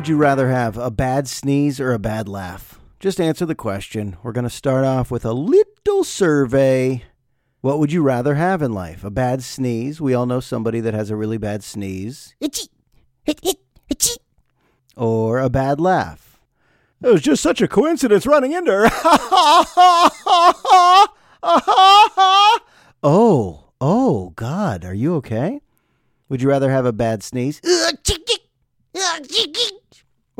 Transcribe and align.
So, 0.00 0.02
what 0.02 0.06
would 0.06 0.08
you 0.08 0.16
rather 0.16 0.48
have, 0.48 0.78
a 0.78 0.90
bad 0.90 1.28
sneeze 1.28 1.78
or 1.78 1.92
a 1.92 1.98
bad 1.98 2.26
laugh? 2.26 2.80
Just 3.00 3.20
answer 3.20 3.44
the 3.44 3.54
question. 3.54 4.16
We're 4.22 4.32
going 4.32 4.44
to 4.44 4.48
start 4.48 4.86
off 4.86 5.10
with 5.10 5.26
a 5.26 5.34
little 5.34 6.04
survey. 6.04 7.04
What 7.60 7.78
would 7.78 7.92
you 7.92 8.00
rather 8.00 8.36
have 8.36 8.62
in 8.62 8.72
life? 8.72 9.04
A 9.04 9.10
bad 9.10 9.42
sneeze. 9.42 10.00
We 10.00 10.14
all 10.14 10.24
know 10.24 10.40
somebody 10.40 10.80
that 10.80 10.94
has 10.94 11.10
a 11.10 11.16
really 11.16 11.36
bad 11.36 11.62
sneeze. 11.62 12.34
Itchy. 12.40 12.68
Hit, 13.24 13.40
hit, 13.42 13.58
itchy. 13.90 14.16
Or 14.96 15.38
a 15.38 15.50
bad 15.50 15.78
laugh. 15.78 16.40
It 17.02 17.08
was 17.08 17.20
just 17.20 17.42
such 17.42 17.60
a 17.60 17.68
coincidence 17.68 18.24
running 18.24 18.52
into 18.52 18.72
her. 18.72 18.86
oh, 23.02 23.64
oh, 23.82 24.32
God. 24.34 24.82
Are 24.86 24.94
you 24.94 25.16
okay? 25.16 25.60
Would 26.30 26.40
you 26.40 26.48
rather 26.48 26.70
have 26.70 26.86
a 26.86 26.92
bad 26.92 27.22
sneeze? 27.22 27.60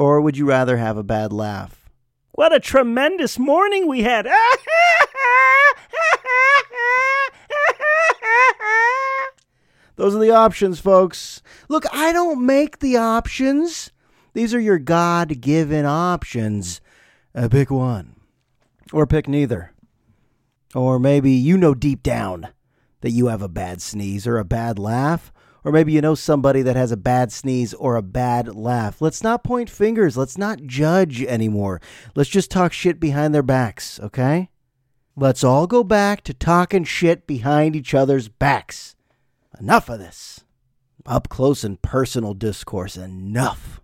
Or 0.00 0.20
would 0.22 0.38
you 0.38 0.46
rather 0.46 0.78
have 0.78 0.96
a 0.96 1.02
bad 1.02 1.30
laugh? 1.30 1.90
What 2.32 2.54
a 2.54 2.59
tremendous 2.59 3.38
morning 3.38 3.87
we 3.87 4.01
had. 4.01 4.24
Those 9.96 10.15
are 10.15 10.18
the 10.18 10.30
options, 10.30 10.80
folks. 10.80 11.43
Look, 11.68 11.84
I 11.93 12.15
don't 12.15 12.46
make 12.46 12.78
the 12.78 12.96
options. 12.96 13.90
These 14.32 14.54
are 14.54 14.60
your 14.60 14.78
God 14.78 15.43
given 15.43 15.84
options. 15.84 16.80
Uh, 17.34 17.48
pick 17.51 17.71
one. 17.71 18.16
Or 18.95 19.06
pick 19.06 19.28
neither. 19.28 19.74
Or 20.74 20.98
maybe 20.98 21.32
you 21.32 21.59
know 21.59 21.74
deep 21.74 22.02
down 22.02 22.48
that 23.02 23.10
you 23.10 23.26
have 23.26 23.43
a 23.43 23.48
bad 23.48 23.82
sneeze 23.82 24.26
or 24.26 24.38
a 24.38 24.46
bad 24.46 24.78
laugh. 24.78 25.30
Or 25.64 25.72
maybe 25.72 25.92
you 25.92 26.00
know 26.00 26.14
somebody 26.14 26.62
that 26.62 26.76
has 26.76 26.90
a 26.90 26.96
bad 26.96 27.30
sneeze 27.32 27.74
or 27.74 27.96
a 27.96 28.02
bad 28.02 28.54
laugh. 28.54 29.00
Let's 29.02 29.22
not 29.22 29.44
point 29.44 29.68
fingers. 29.68 30.16
Let's 30.16 30.38
not 30.38 30.62
judge 30.62 31.22
anymore. 31.22 31.80
Let's 32.14 32.30
just 32.30 32.50
talk 32.50 32.72
shit 32.72 32.98
behind 32.98 33.34
their 33.34 33.42
backs, 33.42 34.00
okay? 34.00 34.50
Let's 35.16 35.44
all 35.44 35.66
go 35.66 35.84
back 35.84 36.24
to 36.24 36.34
talking 36.34 36.84
shit 36.84 37.26
behind 37.26 37.76
each 37.76 37.94
other's 37.94 38.28
backs. 38.28 38.96
Enough 39.58 39.90
of 39.90 39.98
this. 39.98 40.44
Up 41.04 41.28
close 41.28 41.62
and 41.64 41.80
personal 41.82 42.32
discourse. 42.32 42.96
Enough. 42.96 43.80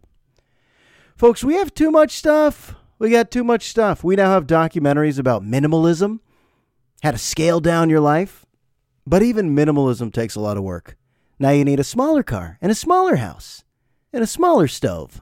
Folks, 1.16 1.44
we 1.44 1.54
have 1.54 1.74
too 1.74 1.90
much 1.90 2.12
stuff. 2.12 2.74
We 2.98 3.10
got 3.10 3.30
too 3.30 3.44
much 3.44 3.68
stuff. 3.68 4.02
We 4.02 4.16
now 4.16 4.30
have 4.30 4.46
documentaries 4.46 5.18
about 5.18 5.42
minimalism, 5.42 6.20
how 7.02 7.10
to 7.10 7.18
scale 7.18 7.60
down 7.60 7.90
your 7.90 8.00
life. 8.00 8.46
But 9.06 9.22
even 9.22 9.54
minimalism 9.54 10.12
takes 10.12 10.34
a 10.34 10.40
lot 10.40 10.56
of 10.56 10.62
work. 10.62 10.96
Now 11.38 11.50
you 11.50 11.64
need 11.64 11.80
a 11.80 11.84
smaller 11.84 12.22
car 12.22 12.58
and 12.62 12.72
a 12.72 12.74
smaller 12.74 13.16
house 13.16 13.62
and 14.12 14.22
a 14.22 14.26
smaller 14.26 14.66
stove 14.68 15.20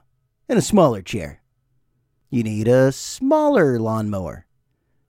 and 0.48 0.58
a 0.58 0.62
smaller 0.62 1.02
chair. 1.02 1.42
You 2.30 2.42
need 2.42 2.68
a 2.68 2.92
smaller 2.92 3.78
lawnmower. 3.80 4.46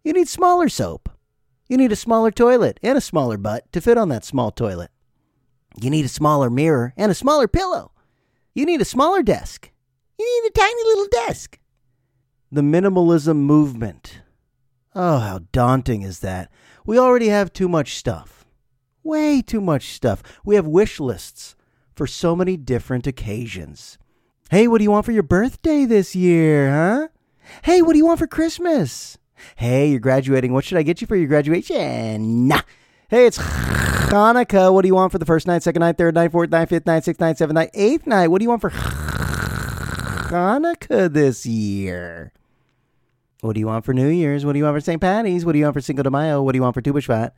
You 0.04 0.14
need 0.14 0.28
smaller 0.28 0.68
soap. 0.68 1.10
You 1.68 1.78
need 1.78 1.92
a 1.92 1.96
smaller 1.96 2.32
toilet 2.32 2.80
and 2.82 2.98
a 2.98 3.02
smaller 3.02 3.38
butt 3.38 3.72
to 3.72 3.82
fit 3.82 3.98
on 3.98 4.10
that 4.10 4.26
small 4.26 4.52
toilet. 4.52 4.92
You 5.80 5.90
need 5.90 6.06
a 6.06 6.10
smaller 6.10 6.50
mirror 6.50 6.94
and 6.98 7.12
a 7.12 7.16
smaller 7.16 7.48
pillow. 7.48 7.92
You 8.56 8.66
need 8.66 8.82
a 8.82 8.86
smaller 8.86 9.22
desk. 9.22 9.72
You 10.18 10.42
need 10.44 10.50
a 10.50 10.60
tiny 10.60 10.84
little 10.86 11.08
desk. 11.12 11.60
The 12.52 12.62
minimalism 12.62 13.38
movement. 13.38 14.22
Oh, 14.96 15.20
how 15.20 15.42
daunting 15.52 16.02
is 16.04 16.20
that? 16.20 16.50
We 16.86 16.98
already 16.98 17.28
have 17.28 17.52
too 17.52 17.68
much 17.68 17.96
stuff. 17.96 18.35
Way 19.06 19.44
too 19.44 19.62
much 19.62 19.90
stuff. 19.90 20.24
We 20.44 20.56
have 20.56 20.66
wish 20.66 21.00
lists 21.00 21.56
for 21.96 22.08
so 22.08 22.36
many 22.36 22.58
different 22.58 23.06
occasions. 23.06 24.00
Hey, 24.50 24.68
what 24.68 24.80
do 24.80 24.84
you 24.84 24.90
want 24.90 25.06
for 25.06 25.12
your 25.12 25.22
birthday 25.22 25.86
this 25.86 26.16
year, 26.16 26.72
huh? 26.72 27.08
Hey, 27.62 27.84
what 27.84 27.92
do 27.92 28.00
you 28.00 28.06
want 28.08 28.18
for 28.18 28.26
Christmas? 28.26 29.20
Hey, 29.58 29.92
you're 29.92 30.00
graduating. 30.00 30.54
What 30.54 30.66
should 30.66 30.80
I 30.80 30.82
get 30.82 31.02
you 31.02 31.08
for 31.08 31.16
your 31.16 31.28
graduation? 31.28 32.48
Nah. 32.48 32.62
Hey, 33.08 33.28
it's 33.28 33.38
Hanukkah. 33.38 34.74
What 34.74 34.82
do 34.82 34.88
you 34.88 34.96
want 34.96 35.12
for 35.12 35.20
the 35.20 35.26
first 35.26 35.46
night, 35.46 35.62
second 35.62 35.82
night, 35.82 36.00
third 36.00 36.16
night, 36.16 36.32
fourth 36.32 36.50
night, 36.50 36.70
fifth 36.70 36.88
night, 36.88 37.04
sixth 37.04 37.22
night, 37.22 37.38
seventh 37.38 37.54
night, 37.54 37.70
eighth 37.76 38.08
night? 38.08 38.30
What 38.30 38.40
do 38.40 38.44
you 38.44 38.50
want 38.50 38.62
for 38.62 38.72
Hanukkah 40.32 41.14
this 41.14 41.46
year? 41.46 42.34
What 43.42 43.54
do 43.54 43.60
you 43.60 43.68
want 43.68 43.86
for 43.86 43.94
New 43.94 44.10
Year's? 44.10 44.48
What 44.48 44.54
do 44.54 44.58
you 44.58 44.64
want 44.66 44.78
for 44.78 44.82
St. 44.82 45.00
Patty's? 45.00 45.46
What 45.46 45.52
do 45.52 45.60
you 45.60 45.66
want 45.66 45.76
for 45.76 45.82
Cinco 45.82 46.02
de 46.02 46.10
Mayo? 46.10 46.42
What 46.42 46.54
do 46.54 46.58
you 46.58 46.64
want 46.64 46.74
for 46.74 46.82
Tu 46.82 46.92
B'Shvat? 46.92 47.34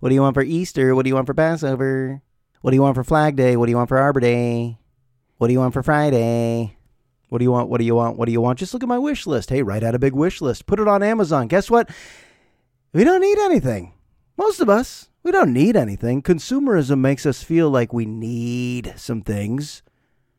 What 0.00 0.10
do 0.10 0.14
you 0.14 0.22
want 0.22 0.34
for 0.34 0.42
Easter? 0.42 0.94
What 0.94 1.04
do 1.04 1.08
you 1.08 1.14
want 1.14 1.26
for 1.26 1.34
Passover? 1.34 2.22
What 2.60 2.70
do 2.70 2.74
you 2.76 2.82
want 2.82 2.94
for 2.94 3.04
Flag 3.04 3.36
Day? 3.36 3.56
What 3.56 3.66
do 3.66 3.70
you 3.70 3.76
want 3.76 3.88
for 3.88 3.98
Arbor 3.98 4.20
Day? 4.20 4.78
What 5.38 5.48
do 5.48 5.52
you 5.52 5.60
want 5.60 5.74
for 5.74 5.82
Friday? 5.82 6.76
What 7.28 7.38
do 7.38 7.44
you 7.44 7.52
want? 7.52 7.68
What 7.68 7.78
do 7.78 7.84
you 7.84 7.94
want? 7.94 8.16
What 8.16 8.26
do 8.26 8.32
you 8.32 8.40
want? 8.40 8.58
Just 8.58 8.72
look 8.72 8.82
at 8.82 8.88
my 8.88 8.98
wish 8.98 9.26
list. 9.26 9.50
Hey, 9.50 9.62
write 9.62 9.82
out 9.82 9.94
a 9.94 9.98
big 9.98 10.14
wish 10.14 10.40
list. 10.40 10.66
Put 10.66 10.80
it 10.80 10.88
on 10.88 11.02
Amazon. 11.02 11.48
Guess 11.48 11.70
what? 11.70 11.90
We 12.92 13.04
don't 13.04 13.20
need 13.20 13.38
anything. 13.38 13.94
Most 14.36 14.60
of 14.60 14.68
us, 14.68 15.08
we 15.22 15.32
don't 15.32 15.52
need 15.52 15.76
anything. 15.76 16.22
Consumerism 16.22 16.98
makes 16.98 17.26
us 17.26 17.42
feel 17.42 17.70
like 17.70 17.92
we 17.92 18.06
need 18.06 18.94
some 18.96 19.22
things. 19.22 19.82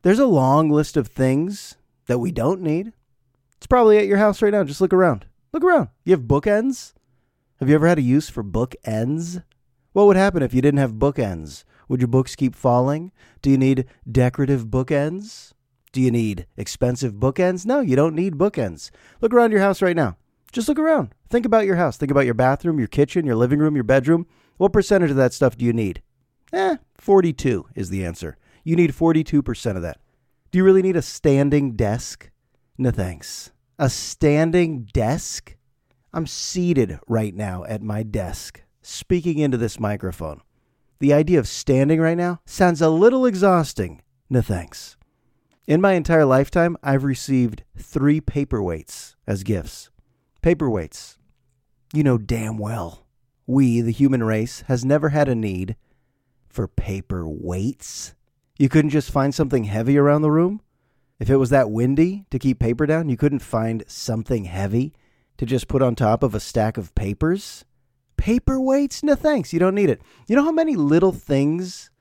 There's 0.01 0.19
a 0.19 0.25
long 0.25 0.69
list 0.69 0.95
of 0.97 1.07
things 1.07 1.75
that 2.05 2.19
we 2.19 2.31
don't 2.31 2.61
need. 2.61 2.93
It's 3.57 3.67
probably 3.67 3.97
at 3.97 4.05
your 4.05 4.17
house 4.17 4.41
right 4.41 4.53
now. 4.53 4.63
Just 4.63 4.81
look 4.81 4.93
around. 4.93 5.25
Look 5.51 5.63
around. 5.63 5.89
You 6.05 6.11
have 6.11 6.21
bookends? 6.21 6.93
Have 7.59 7.69
you 7.69 7.75
ever 7.75 7.87
had 7.87 7.97
a 7.97 8.03
use 8.03 8.29
for 8.29 8.43
bookends? 8.43 9.43
What 9.93 10.05
would 10.05 10.15
happen 10.15 10.43
if 10.43 10.53
you 10.53 10.61
didn't 10.61 10.79
have 10.79 10.93
bookends? 10.93 11.63
Would 11.89 12.01
your 12.01 12.07
books 12.07 12.35
keep 12.35 12.53
falling? 12.53 13.11
Do 13.41 13.49
you 13.49 13.57
need 13.57 13.85
decorative 14.09 14.67
bookends? 14.67 15.53
Do 15.91 15.99
you 15.99 16.11
need 16.11 16.45
expensive 16.55 17.13
bookends? 17.13 17.65
No, 17.65 17.79
you 17.79 17.95
don't 17.95 18.13
need 18.13 18.35
bookends. 18.35 18.91
Look 19.21 19.33
around 19.33 19.51
your 19.51 19.61
house 19.61 19.81
right 19.81 19.95
now. 19.95 20.17
Just 20.51 20.67
look 20.67 20.77
around. 20.77 21.15
Think 21.29 21.47
about 21.47 21.65
your 21.65 21.77
house. 21.77 21.97
Think 21.97 22.11
about 22.11 22.25
your 22.25 22.35
bathroom, 22.35 22.77
your 22.77 22.87
kitchen, 22.87 23.25
your 23.25 23.35
living 23.35 23.57
room, 23.57 23.73
your 23.73 23.83
bedroom. 23.83 24.27
What 24.57 24.71
percentage 24.71 25.09
of 25.09 25.17
that 25.17 25.33
stuff 25.33 25.57
do 25.57 25.65
you 25.65 25.73
need? 25.73 26.03
Eh, 26.53 26.77
42 26.95 27.65
is 27.73 27.89
the 27.89 28.05
answer. 28.05 28.37
You 28.63 28.75
need 28.75 28.93
42% 28.93 29.75
of 29.75 29.81
that. 29.81 29.97
Do 30.51 30.59
you 30.59 30.63
really 30.63 30.83
need 30.83 30.95
a 30.95 31.01
standing 31.01 31.75
desk? 31.75 32.29
No 32.77 32.91
thanks. 32.91 33.51
A 33.79 33.89
standing 33.89 34.83
desk? 34.93 35.56
I'm 36.17 36.25
seated 36.25 36.99
right 37.07 37.35
now 37.35 37.63
at 37.65 37.83
my 37.83 38.01
desk, 38.01 38.63
speaking 38.81 39.37
into 39.37 39.55
this 39.55 39.79
microphone. 39.79 40.41
The 40.97 41.13
idea 41.13 41.37
of 41.37 41.47
standing 41.47 42.01
right 42.01 42.17
now 42.17 42.39
sounds 42.43 42.81
a 42.81 42.89
little 42.89 43.27
exhausting. 43.27 44.01
No 44.27 44.41
thanks. 44.41 44.97
In 45.67 45.79
my 45.79 45.93
entire 45.93 46.25
lifetime, 46.25 46.75
I've 46.81 47.03
received 47.03 47.65
three 47.77 48.19
paperweights 48.19 49.13
as 49.27 49.43
gifts. 49.43 49.91
Paperweights. 50.41 51.17
You 51.93 52.01
know 52.01 52.17
damn 52.17 52.57
well, 52.57 53.05
we, 53.45 53.81
the 53.81 53.91
human 53.91 54.23
race, 54.23 54.61
has 54.61 54.83
never 54.83 55.09
had 55.09 55.29
a 55.29 55.35
need 55.35 55.75
for 56.49 56.67
paperweights. 56.67 58.15
You 58.57 58.69
couldn't 58.69 58.89
just 58.89 59.11
find 59.11 59.35
something 59.35 59.65
heavy 59.65 59.99
around 59.99 60.23
the 60.23 60.31
room? 60.31 60.61
If 61.19 61.29
it 61.29 61.37
was 61.37 61.51
that 61.51 61.69
windy 61.69 62.25
to 62.31 62.39
keep 62.39 62.57
paper 62.57 62.87
down, 62.87 63.07
you 63.07 63.17
couldn't 63.17 63.43
find 63.43 63.83
something 63.85 64.45
heavy 64.45 64.95
to 65.37 65.45
just 65.45 65.67
put 65.67 65.81
on 65.81 65.95
top 65.95 66.23
of 66.23 66.35
a 66.35 66.39
stack 66.39 66.77
of 66.77 66.93
papers? 66.95 67.65
Paperweights? 68.17 69.03
No 69.03 69.15
thanks. 69.15 69.53
You 69.53 69.59
don't 69.59 69.75
need 69.75 69.89
it. 69.89 70.01
You 70.27 70.35
know 70.35 70.43
how 70.43 70.51
many 70.51 70.75
little 70.75 71.11
things 71.11 71.91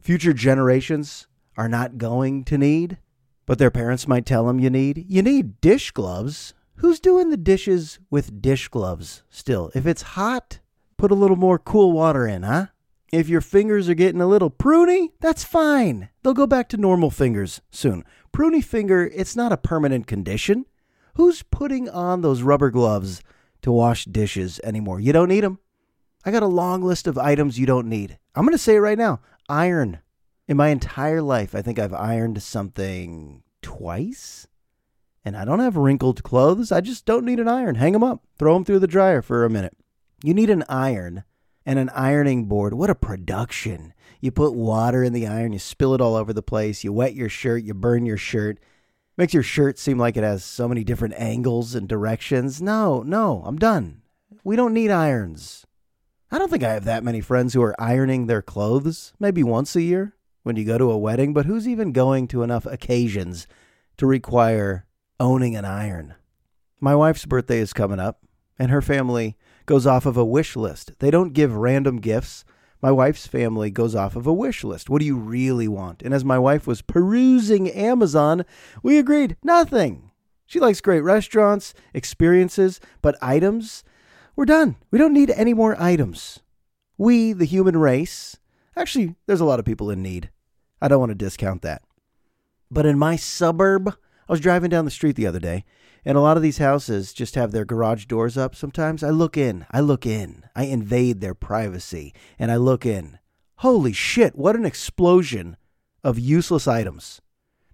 future 0.00 0.32
generations 0.32 1.26
are 1.56 1.68
not 1.68 1.98
going 1.98 2.44
to 2.44 2.58
need, 2.58 2.98
but 3.46 3.58
their 3.58 3.70
parents 3.70 4.08
might 4.08 4.26
tell 4.26 4.46
them 4.46 4.58
you 4.58 4.70
need? 4.70 5.06
You 5.08 5.22
need 5.22 5.60
dish 5.60 5.90
gloves. 5.92 6.54
Who's 6.76 6.98
doing 7.00 7.30
the 7.30 7.36
dishes 7.36 8.00
with 8.10 8.42
dish 8.42 8.68
gloves 8.68 9.22
still? 9.30 9.70
If 9.74 9.86
it's 9.86 10.02
hot, 10.02 10.58
put 10.96 11.12
a 11.12 11.14
little 11.14 11.36
more 11.36 11.58
cool 11.58 11.92
water 11.92 12.26
in, 12.26 12.42
huh? 12.42 12.66
If 13.12 13.28
your 13.28 13.40
fingers 13.40 13.88
are 13.88 13.94
getting 13.94 14.20
a 14.20 14.26
little 14.26 14.50
pruny, 14.50 15.10
that's 15.20 15.44
fine. 15.44 16.08
They'll 16.22 16.34
go 16.34 16.48
back 16.48 16.68
to 16.70 16.76
normal 16.76 17.10
fingers 17.10 17.60
soon. 17.70 18.04
Pruny 18.32 18.62
finger, 18.62 19.08
it's 19.14 19.36
not 19.36 19.52
a 19.52 19.56
permanent 19.56 20.08
condition. 20.08 20.66
Who's 21.14 21.42
putting 21.42 21.88
on 21.88 22.20
those 22.20 22.42
rubber 22.42 22.70
gloves 22.70 23.22
to 23.62 23.70
wash 23.70 24.04
dishes 24.04 24.60
anymore? 24.64 25.00
You 25.00 25.12
don't 25.12 25.28
need 25.28 25.44
them. 25.44 25.58
I 26.24 26.30
got 26.30 26.42
a 26.42 26.48
long 26.48 26.82
list 26.82 27.06
of 27.06 27.18
items 27.18 27.58
you 27.58 27.66
don't 27.66 27.88
need. 27.88 28.18
I'm 28.34 28.44
going 28.44 28.56
to 28.56 28.62
say 28.62 28.76
it 28.76 28.80
right 28.80 28.98
now 28.98 29.20
iron. 29.48 30.00
In 30.46 30.56
my 30.56 30.68
entire 30.68 31.22
life, 31.22 31.54
I 31.54 31.62
think 31.62 31.78
I've 31.78 31.94
ironed 31.94 32.42
something 32.42 33.42
twice. 33.62 34.46
And 35.24 35.36
I 35.36 35.44
don't 35.44 35.60
have 35.60 35.76
wrinkled 35.76 36.22
clothes. 36.22 36.70
I 36.70 36.80
just 36.80 37.06
don't 37.06 37.24
need 37.24 37.40
an 37.40 37.48
iron. 37.48 37.76
Hang 37.76 37.92
them 37.92 38.02
up, 38.02 38.22
throw 38.38 38.54
them 38.54 38.64
through 38.64 38.80
the 38.80 38.86
dryer 38.86 39.22
for 39.22 39.44
a 39.44 39.50
minute. 39.50 39.74
You 40.22 40.34
need 40.34 40.50
an 40.50 40.64
iron 40.68 41.24
and 41.64 41.78
an 41.78 41.88
ironing 41.90 42.44
board. 42.44 42.74
What 42.74 42.90
a 42.90 42.94
production. 42.94 43.94
You 44.20 44.30
put 44.30 44.54
water 44.54 45.02
in 45.02 45.12
the 45.12 45.26
iron, 45.26 45.52
you 45.52 45.58
spill 45.58 45.94
it 45.94 46.00
all 46.00 46.14
over 46.14 46.32
the 46.32 46.42
place, 46.42 46.84
you 46.84 46.92
wet 46.92 47.14
your 47.14 47.28
shirt, 47.28 47.62
you 47.62 47.72
burn 47.72 48.04
your 48.04 48.16
shirt. 48.16 48.58
Makes 49.16 49.34
your 49.34 49.42
shirt 49.44 49.78
seem 49.78 49.98
like 49.98 50.16
it 50.16 50.24
has 50.24 50.44
so 50.44 50.66
many 50.66 50.82
different 50.82 51.14
angles 51.16 51.74
and 51.74 51.88
directions. 51.88 52.60
No, 52.60 53.02
no, 53.02 53.42
I'm 53.46 53.58
done. 53.58 54.02
We 54.42 54.56
don't 54.56 54.74
need 54.74 54.90
irons. 54.90 55.64
I 56.32 56.38
don't 56.38 56.50
think 56.50 56.64
I 56.64 56.72
have 56.72 56.84
that 56.84 57.04
many 57.04 57.20
friends 57.20 57.54
who 57.54 57.62
are 57.62 57.80
ironing 57.80 58.26
their 58.26 58.42
clothes, 58.42 59.12
maybe 59.20 59.44
once 59.44 59.76
a 59.76 59.82
year 59.82 60.16
when 60.42 60.56
you 60.56 60.64
go 60.64 60.78
to 60.78 60.90
a 60.90 60.98
wedding, 60.98 61.32
but 61.32 61.46
who's 61.46 61.68
even 61.68 61.92
going 61.92 62.26
to 62.28 62.42
enough 62.42 62.66
occasions 62.66 63.46
to 63.98 64.06
require 64.06 64.86
owning 65.20 65.54
an 65.54 65.64
iron. 65.64 66.14
My 66.80 66.96
wife's 66.96 67.24
birthday 67.24 67.58
is 67.58 67.72
coming 67.72 68.00
up, 68.00 68.20
and 68.58 68.72
her 68.72 68.82
family 68.82 69.36
goes 69.64 69.86
off 69.86 70.06
of 70.06 70.16
a 70.16 70.24
wish 70.24 70.56
list. 70.56 70.98
They 70.98 71.12
don't 71.12 71.32
give 71.32 71.54
random 71.54 72.00
gifts. 72.00 72.44
My 72.84 72.92
wife's 72.92 73.26
family 73.26 73.70
goes 73.70 73.94
off 73.94 74.14
of 74.14 74.26
a 74.26 74.32
wish 74.34 74.62
list. 74.62 74.90
What 74.90 74.98
do 74.98 75.06
you 75.06 75.16
really 75.16 75.66
want? 75.66 76.02
And 76.02 76.12
as 76.12 76.22
my 76.22 76.38
wife 76.38 76.66
was 76.66 76.82
perusing 76.82 77.70
Amazon, 77.70 78.44
we 78.82 78.98
agreed 78.98 79.38
nothing. 79.42 80.10
She 80.44 80.60
likes 80.60 80.82
great 80.82 81.00
restaurants, 81.00 81.72
experiences, 81.94 82.80
but 83.00 83.16
items, 83.22 83.84
we're 84.36 84.44
done. 84.44 84.76
We 84.90 84.98
don't 84.98 85.14
need 85.14 85.30
any 85.30 85.54
more 85.54 85.80
items. 85.80 86.40
We, 86.98 87.32
the 87.32 87.46
human 87.46 87.78
race, 87.78 88.36
actually, 88.76 89.14
there's 89.26 89.40
a 89.40 89.46
lot 89.46 89.58
of 89.58 89.64
people 89.64 89.88
in 89.88 90.02
need. 90.02 90.28
I 90.82 90.88
don't 90.88 91.00
want 91.00 91.08
to 91.08 91.14
discount 91.14 91.62
that. 91.62 91.80
But 92.70 92.84
in 92.84 92.98
my 92.98 93.16
suburb, 93.16 93.96
I 94.28 94.32
was 94.32 94.40
driving 94.40 94.70
down 94.70 94.84
the 94.84 94.90
street 94.90 95.16
the 95.16 95.26
other 95.26 95.40
day, 95.40 95.64
and 96.04 96.16
a 96.16 96.20
lot 96.20 96.36
of 96.36 96.42
these 96.42 96.58
houses 96.58 97.12
just 97.12 97.34
have 97.34 97.52
their 97.52 97.64
garage 97.64 98.06
doors 98.06 98.36
up. 98.36 98.54
Sometimes 98.54 99.02
I 99.02 99.10
look 99.10 99.36
in, 99.36 99.66
I 99.70 99.80
look 99.80 100.06
in, 100.06 100.44
I 100.54 100.64
invade 100.64 101.20
their 101.20 101.34
privacy, 101.34 102.14
and 102.38 102.50
I 102.50 102.56
look 102.56 102.86
in. 102.86 103.18
Holy 103.56 103.92
shit, 103.92 104.36
what 104.36 104.56
an 104.56 104.64
explosion 104.64 105.56
of 106.02 106.18
useless 106.18 106.68
items. 106.68 107.20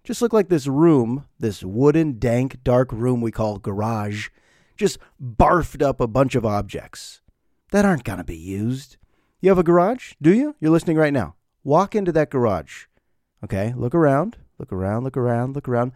Just 0.04 0.22
look 0.22 0.32
like 0.32 0.48
this 0.48 0.66
room, 0.66 1.26
this 1.38 1.62
wooden, 1.62 2.18
dank, 2.18 2.62
dark 2.64 2.90
room 2.92 3.20
we 3.20 3.30
call 3.30 3.58
garage, 3.58 4.28
just 4.76 4.98
barfed 5.22 5.82
up 5.82 6.00
a 6.00 6.06
bunch 6.06 6.34
of 6.34 6.46
objects 6.46 7.20
that 7.70 7.84
aren't 7.84 8.04
going 8.04 8.18
to 8.18 8.24
be 8.24 8.36
used. 8.36 8.96
You 9.40 9.50
have 9.50 9.58
a 9.58 9.62
garage? 9.62 10.14
Do 10.20 10.32
you? 10.32 10.56
You're 10.60 10.70
listening 10.70 10.96
right 10.96 11.12
now. 11.12 11.34
Walk 11.64 11.94
into 11.94 12.12
that 12.12 12.30
garage. 12.30 12.86
Okay, 13.44 13.74
look 13.76 13.94
around, 13.94 14.36
look 14.58 14.72
around, 14.72 15.04
look 15.04 15.16
around, 15.16 15.54
look 15.54 15.68
around. 15.68 15.92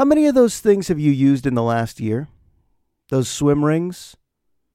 How 0.00 0.06
many 0.06 0.24
of 0.24 0.34
those 0.34 0.60
things 0.60 0.88
have 0.88 0.98
you 0.98 1.12
used 1.12 1.46
in 1.46 1.52
the 1.52 1.62
last 1.62 2.00
year? 2.00 2.28
Those 3.10 3.28
swim 3.28 3.62
rings? 3.62 4.16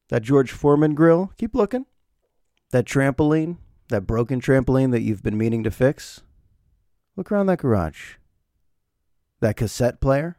That 0.10 0.22
George 0.22 0.51
Foreman 0.51 0.94
grill? 0.94 1.31
Keep 1.39 1.56
looking. 1.56 1.88
That 2.69 2.86
trampoline? 2.86 3.57
That 3.89 4.06
broken 4.06 4.39
trampoline 4.39 4.92
that 4.92 5.01
you've 5.01 5.24
been 5.24 5.36
meaning 5.36 5.63
to 5.63 5.72
fix? 5.72 6.22
Look 7.16 7.31
around 7.31 7.48
that 7.48 7.57
garage. 7.57 8.18
That 9.39 9.56
cassette 9.57 10.00
player? 10.00 10.38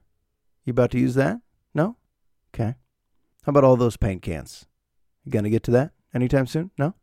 You 0.64 0.70
about 0.70 0.92
to 0.92 1.00
use 1.00 1.16
that? 1.16 1.40
No? 1.74 1.96
Okay. 2.54 2.76
How 3.42 3.50
about 3.50 3.64
all 3.64 3.74
those 3.74 3.96
paint 3.96 4.22
cans? 4.22 4.66
You 5.24 5.32
gonna 5.32 5.50
get 5.50 5.64
to 5.64 5.72
that 5.72 5.94
anytime 6.14 6.46
soon? 6.46 6.70
No? 6.78 6.94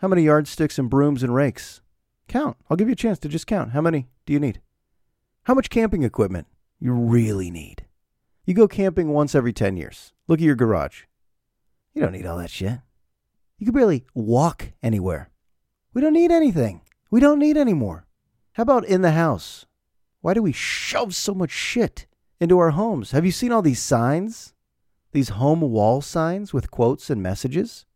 How 0.00 0.08
many 0.08 0.24
yardsticks 0.24 0.78
and 0.78 0.90
brooms 0.90 1.22
and 1.22 1.34
rakes? 1.34 1.80
Count. 2.28 2.58
I'll 2.68 2.76
give 2.76 2.88
you 2.88 2.92
a 2.92 2.94
chance 2.94 3.18
to 3.20 3.28
just 3.30 3.46
count. 3.46 3.70
How 3.70 3.80
many 3.80 4.10
do 4.26 4.34
you 4.34 4.38
need? 4.38 4.60
How 5.44 5.54
much 5.54 5.70
camping 5.70 6.02
equipment 6.02 6.46
you 6.80 6.92
really 6.92 7.50
need? 7.50 7.86
You 8.44 8.54
go 8.54 8.68
camping 8.68 9.08
once 9.08 9.34
every 9.34 9.52
10 9.52 9.76
years. 9.76 10.12
Look 10.28 10.40
at 10.40 10.44
your 10.44 10.54
garage. 10.54 11.02
You 11.94 12.02
don't 12.02 12.12
need 12.12 12.26
all 12.26 12.38
that 12.38 12.50
shit. 12.50 12.80
You 13.58 13.66
could 13.66 13.74
barely 13.74 14.04
walk 14.14 14.72
anywhere. 14.82 15.30
We 15.94 16.02
don't 16.02 16.12
need 16.12 16.30
anything. 16.30 16.82
We 17.10 17.20
don't 17.20 17.38
need 17.38 17.56
any 17.56 17.72
more. 17.72 18.06
How 18.52 18.62
about 18.62 18.84
in 18.84 19.02
the 19.02 19.12
house? 19.12 19.66
Why 20.20 20.34
do 20.34 20.42
we 20.42 20.52
shove 20.52 21.14
so 21.14 21.34
much 21.34 21.50
shit 21.50 22.06
into 22.40 22.58
our 22.58 22.70
homes? 22.70 23.12
Have 23.12 23.24
you 23.24 23.32
seen 23.32 23.52
all 23.52 23.62
these 23.62 23.82
signs? 23.82 24.52
These 25.12 25.30
home 25.30 25.60
wall 25.60 26.02
signs 26.02 26.52
with 26.52 26.70
quotes 26.70 27.08
and 27.08 27.22
messages? 27.22 27.86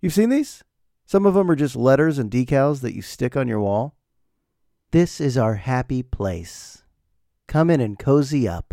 You've 0.00 0.14
seen 0.14 0.30
these? 0.30 0.64
Some 1.04 1.26
of 1.26 1.34
them 1.34 1.50
are 1.50 1.56
just 1.56 1.76
letters 1.76 2.18
and 2.18 2.30
decals 2.30 2.80
that 2.80 2.94
you 2.94 3.02
stick 3.02 3.36
on 3.36 3.48
your 3.48 3.60
wall. 3.60 3.94
This 4.92 5.20
is 5.20 5.36
our 5.36 5.56
happy 5.56 6.02
place. 6.02 6.81
Come 7.52 7.68
in 7.68 7.82
and 7.82 7.98
cozy 7.98 8.48
up. 8.48 8.72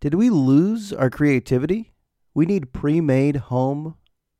Did 0.00 0.14
we 0.14 0.30
lose 0.30 0.90
our 0.90 1.10
creativity? 1.10 1.92
We 2.32 2.46
need 2.46 2.72
pre 2.72 3.02
made 3.02 3.36
home 3.36 3.96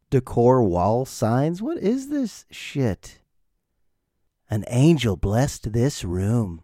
decor 0.09 0.63
wall 0.63 1.05
signs? 1.05 1.61
What 1.61 1.77
is 1.77 2.09
this 2.09 2.47
shit? 2.51 3.19
An 4.49 4.65
angel 4.69 5.19
blessed 5.19 5.75
this 5.75 6.05
room. 6.05 6.63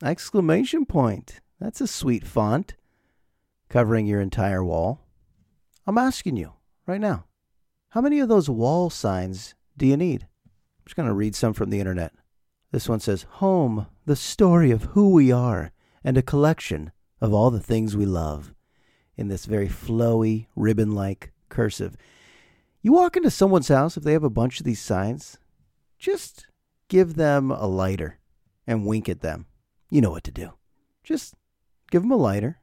Exclamation 0.00 0.86
point. 0.86 1.40
That's 1.58 1.80
a 1.80 1.88
sweet 1.88 2.24
font 2.24 2.76
covering 3.68 4.06
your 4.06 4.20
entire 4.20 4.62
wall. 4.62 5.00
I'm 5.88 5.98
asking 5.98 6.36
you 6.36 6.52
right 6.86 7.00
now, 7.00 7.24
how 7.88 8.00
many 8.00 8.20
of 8.20 8.28
those 8.28 8.48
wall 8.48 8.90
signs 8.90 9.56
do 9.76 9.88
you 9.88 9.96
need? 9.96 10.28
I'm 10.44 10.84
just 10.84 10.94
going 10.94 11.08
to 11.08 11.12
read 11.12 11.34
some 11.34 11.52
from 11.52 11.70
the 11.70 11.80
internet. 11.80 12.12
This 12.70 12.88
one 12.88 13.00
says, 13.00 13.26
Home, 13.40 13.88
the 14.06 14.14
story 14.14 14.70
of 14.70 14.84
who 14.84 15.10
we 15.10 15.32
are, 15.32 15.72
and 16.04 16.16
a 16.16 16.22
collection 16.22 16.92
of 17.20 17.32
all 17.32 17.50
the 17.50 17.60
things 17.60 17.96
we 17.96 18.06
love. 18.06 18.54
In 19.16 19.28
this 19.28 19.44
very 19.44 19.68
flowy, 19.68 20.46
ribbon 20.56 20.92
like 20.92 21.32
cursive. 21.48 21.96
You 22.82 22.92
walk 22.92 23.16
into 23.16 23.30
someone's 23.30 23.68
house, 23.68 23.96
if 23.96 24.04
they 24.04 24.12
have 24.12 24.24
a 24.24 24.30
bunch 24.30 24.60
of 24.60 24.64
these 24.64 24.80
signs, 24.80 25.38
just 25.98 26.46
give 26.88 27.14
them 27.14 27.50
a 27.50 27.66
lighter 27.66 28.18
and 28.66 28.86
wink 28.86 29.08
at 29.08 29.20
them. 29.20 29.46
You 29.90 30.00
know 30.00 30.10
what 30.10 30.24
to 30.24 30.30
do. 30.30 30.52
Just 31.04 31.34
give 31.90 32.02
them 32.02 32.12
a 32.12 32.16
lighter, 32.16 32.60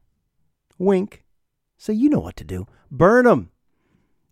wink, 0.79 1.23
say, 1.77 1.93
You 1.93 2.09
know 2.09 2.19
what 2.19 2.35
to 2.37 2.43
do. 2.43 2.65
Burn 2.89 3.25
them. 3.25 3.51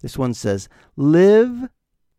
This 0.01 0.17
one 0.17 0.33
says, 0.33 0.69
Live 0.95 1.69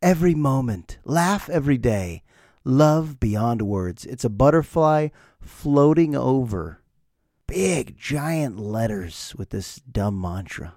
every 0.03 0.35
moment, 0.35 0.99
laugh 1.05 1.49
every 1.49 1.79
day, 1.79 2.23
love 2.67 3.21
beyond 3.21 3.63
words. 3.63 4.05
It's 4.05 4.25
a 4.25 4.29
butterfly 4.29 5.09
floating 5.41 6.17
over 6.17 6.83
big, 7.47 7.97
giant 7.97 8.59
letters 8.59 9.35
with 9.39 9.51
this 9.51 9.77
dumb 9.77 10.20
mantra. 10.20 10.75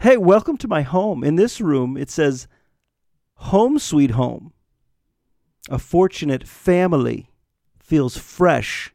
Hey, 0.00 0.16
welcome 0.16 0.56
to 0.58 0.68
my 0.68 0.82
home. 0.82 1.24
In 1.24 1.34
this 1.34 1.60
room, 1.60 1.96
it 1.96 2.08
says, 2.08 2.46
Home 3.34 3.78
Sweet 3.78 4.12
Home. 4.12 4.52
A 5.68 5.78
fortunate 5.78 6.46
family 6.46 7.30
feels 7.80 8.16
fresh. 8.16 8.94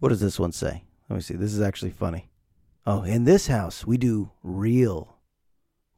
What 0.00 0.08
does 0.08 0.20
this 0.20 0.40
one 0.40 0.52
say? 0.52 0.84
Let 1.10 1.16
me 1.16 1.22
see. 1.22 1.34
This 1.34 1.52
is 1.52 1.60
actually 1.60 1.90
funny. 1.90 2.30
Oh, 2.86 3.02
in 3.02 3.24
this 3.24 3.48
house, 3.48 3.86
we 3.86 3.98
do 3.98 4.30
real. 4.42 5.18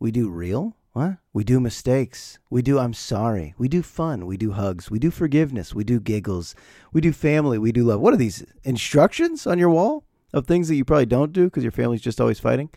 We 0.00 0.10
do 0.10 0.28
real? 0.28 0.74
What? 0.92 1.18
We 1.32 1.44
do 1.44 1.60
mistakes. 1.60 2.38
We 2.50 2.62
do 2.62 2.78
I'm 2.78 2.94
sorry. 2.94 3.54
We 3.56 3.68
do 3.68 3.82
fun. 3.82 4.26
We 4.26 4.36
do 4.36 4.52
hugs. 4.52 4.90
We 4.90 4.98
do 4.98 5.10
forgiveness. 5.10 5.74
We 5.74 5.84
do 5.84 6.00
giggles. 6.00 6.54
We 6.92 7.00
do 7.00 7.12
family. 7.12 7.58
We 7.58 7.70
do 7.70 7.84
love. 7.84 8.00
What 8.00 8.12
are 8.12 8.18
these 8.18 8.44
instructions 8.64 9.46
on 9.46 9.58
your 9.58 9.70
wall 9.70 10.04
of 10.32 10.46
things 10.46 10.68
that 10.68 10.74
you 10.74 10.84
probably 10.84 11.06
don't 11.06 11.32
do 11.32 11.44
because 11.44 11.62
your 11.62 11.72
family's 11.72 12.00
just 12.00 12.20
always 12.20 12.40
fighting? 12.40 12.70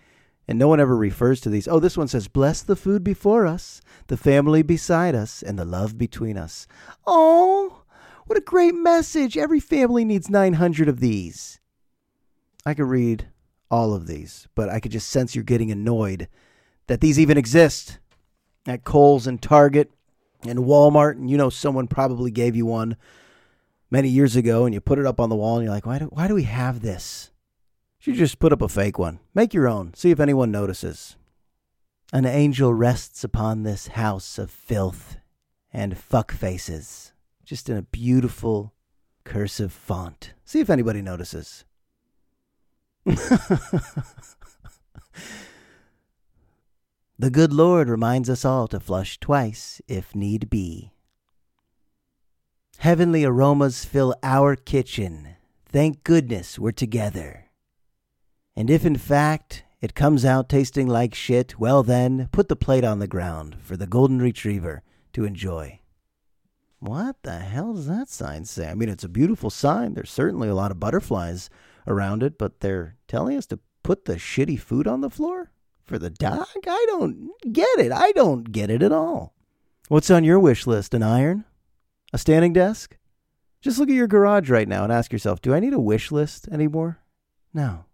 And 0.48 0.60
no 0.60 0.67
one 0.67 0.79
ever 0.79 0.96
refers 0.96 1.41
to 1.41 1.50
these. 1.50 1.67
Oh, 1.67 1.79
this 1.79 1.98
one 1.98 2.08
says, 2.08 2.27
Bless 2.27 2.62
the 2.62 2.75
food 2.75 3.03
before 3.03 3.48
us, 3.48 3.82
the 4.08 4.17
family 4.17 4.62
beside 4.62 5.15
us, 5.15 5.41
and 5.41 5.58
the 5.58 5.65
love 5.65 5.98
between 5.98 6.38
us. 6.38 6.67
Oh, 7.08 7.84
what 8.25 8.38
a 8.38 8.41
great 8.41 8.75
message. 8.75 9.38
Every 9.38 9.60
family 9.60 10.05
needs 10.05 10.29
900 10.29 10.88
of 10.88 11.00
these. 11.00 11.60
I 12.65 12.74
could 12.74 12.86
read 12.86 13.27
all 13.72 13.93
of 13.93 14.05
these, 14.05 14.48
but 14.53 14.70
I 14.70 14.79
could 14.79 14.91
just 14.91 15.10
sense 15.10 15.34
you're 15.34 15.43
getting 15.43 15.72
annoyed 15.72 16.27
that 16.88 17.01
these 17.01 17.20
even 17.20 17.38
exist 17.38 18.00
at 18.65 18.84
Kohl's 18.84 19.27
and 19.27 19.41
Target 19.41 19.91
and 20.48 20.60
Walmart. 20.60 21.13
And 21.13 21.29
you 21.29 21.38
know, 21.38 21.50
someone 21.50 21.88
probably 21.88 22.32
gave 22.32 22.55
you 22.55 22.65
one 22.65 22.98
many 23.89 24.10
years 24.10 24.36
ago 24.36 24.65
and 24.65 24.74
you 24.74 24.82
put 24.82 25.00
it 25.00 25.05
up 25.05 25.20
on 25.20 25.29
the 25.29 25.36
wall 25.36 25.58
and 25.58 25.65
you're 25.65 25.74
like, 25.74 25.86
why 25.86 26.00
do, 26.00 26.05
why 26.05 26.27
do 26.27 26.36
we 26.36 26.43
have 26.43 26.82
this? 26.82 27.32
You 28.01 28.13
just 28.13 28.39
put 28.39 28.51
up 28.51 28.62
a 28.62 28.67
fake 28.67 29.00
one. 29.00 29.20
Make 29.34 29.53
your 29.53 29.67
own. 29.67 29.93
See 29.93 30.12
if 30.12 30.20
anyone 30.20 30.51
notices. 30.51 31.15
An 32.12 32.25
angel 32.25 32.74
rests 32.74 33.24
upon 33.24 33.63
this 33.63 33.88
house 33.88 34.38
of 34.38 34.51
filth 34.51 35.17
and 35.72 35.98
fuck 35.98 36.34
faces. 36.34 37.13
Just 37.46 37.70
in 37.70 37.77
a 37.77 37.82
beautiful 37.84 38.74
cursive 39.24 39.72
font. 39.72 40.34
See 40.43 40.60
if 40.60 40.70
anybody 40.70 41.01
notices. 41.01 41.63
the 47.24 47.30
good 47.30 47.53
Lord 47.53 47.88
reminds 47.88 48.30
us 48.30 48.44
all 48.44 48.68
to 48.68 48.82
flush 48.82 49.18
twice 49.18 49.82
if 49.88 50.13
need 50.13 50.50
be. 50.50 50.92
Heavenly 52.80 53.24
aromas 53.24 53.86
fill 53.86 54.13
our 54.22 54.58
kitchen. 54.58 55.38
Thank 55.65 56.03
goodness 56.03 56.60
we're 56.60 56.74
together. 56.74 57.46
And 58.58 58.70
if 58.70 58.86
in 58.86 58.98
fact 58.98 59.63
it 59.80 59.96
comes 59.96 60.25
out 60.25 60.50
tasting 60.50 60.86
like 60.86 61.15
shit, 61.15 61.58
well 61.58 61.82
then, 61.82 62.27
put 62.34 62.50
the 62.50 62.58
plate 62.58 62.84
on 62.84 63.00
the 63.00 63.08
ground 63.08 63.56
for 63.62 63.77
the 63.77 63.88
golden 63.88 64.22
retriever 64.22 64.84
to 65.13 65.24
enjoy. 65.24 65.80
What 66.80 67.24
the 67.24 67.39
hell 67.39 67.74
does 67.74 67.88
that 67.88 68.10
sign 68.10 68.44
say? 68.44 68.68
I 68.68 68.74
mean, 68.74 68.89
it's 68.89 69.06
a 69.06 69.08
beautiful 69.08 69.50
sign. 69.50 69.94
There's 69.94 70.12
certainly 70.12 70.50
a 70.50 70.56
lot 70.56 70.72
of 70.72 70.80
butterflies 70.82 71.50
around 71.88 72.22
it, 72.22 72.38
but 72.38 72.60
they're 72.60 72.98
telling 73.08 73.38
us 73.38 73.46
to 73.46 73.60
put 73.82 74.03
the 74.03 74.15
shitty 74.15 74.60
food 74.60 74.88
on 74.88 75.00
the 75.00 75.10
floor 75.10 75.53
for 75.85 75.99
the 75.99 76.09
dog? 76.09 76.47
I 76.67 76.85
don't 76.87 77.31
get 77.51 77.79
it. 77.79 77.91
I 77.91 78.11
don't 78.13 78.51
get 78.51 78.69
it 78.69 78.81
at 78.81 78.91
all. 78.91 79.33
What's 79.89 80.09
on 80.09 80.23
your 80.23 80.39
wish 80.39 80.65
list? 80.65 80.93
An 80.93 81.03
iron? 81.03 81.45
A 82.13 82.17
standing 82.17 82.53
desk? 82.53 82.97
Just 83.61 83.79
look 83.79 83.89
at 83.89 83.95
your 83.95 84.07
garage 84.07 84.49
right 84.49 84.67
now 84.67 84.83
and 84.83 84.91
ask 84.91 85.11
yourself 85.11 85.41
do 85.41 85.53
I 85.53 85.59
need 85.59 85.73
a 85.73 85.79
wish 85.79 86.11
list 86.11 86.47
anymore? 86.49 86.99
No. 87.53 87.85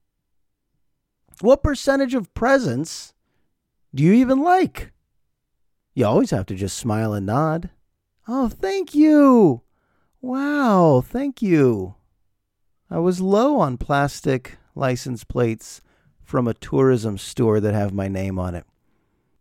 What 1.41 1.63
percentage 1.63 2.13
of 2.13 2.34
presents 2.34 3.13
do 3.93 4.03
you 4.03 4.13
even 4.13 4.41
like? 4.41 4.91
You 5.93 6.05
always 6.05 6.31
have 6.31 6.46
to 6.48 6.55
just 6.55 6.77
smile 6.77 7.13
and 7.13 7.25
nod. 7.25 7.69
Oh, 8.27 8.50
thank 8.50 8.93
you. 8.93 9.62
Wow, 10.22 11.01
thank 11.05 11.41
you. 11.41 11.96
I 12.89 13.00
was 13.00 13.22
low 13.22 13.60
on 13.60 13.77
plastic 13.77 14.58
license 14.75 15.24
plates 15.24 15.81
from 16.30 16.48
a 16.48 16.54
tourism 16.54 17.18
store 17.18 17.60
that 17.60 17.74
have 17.74 17.92
my 17.92 18.08
name 18.08 18.38
on 18.38 18.54
it. 18.54 18.64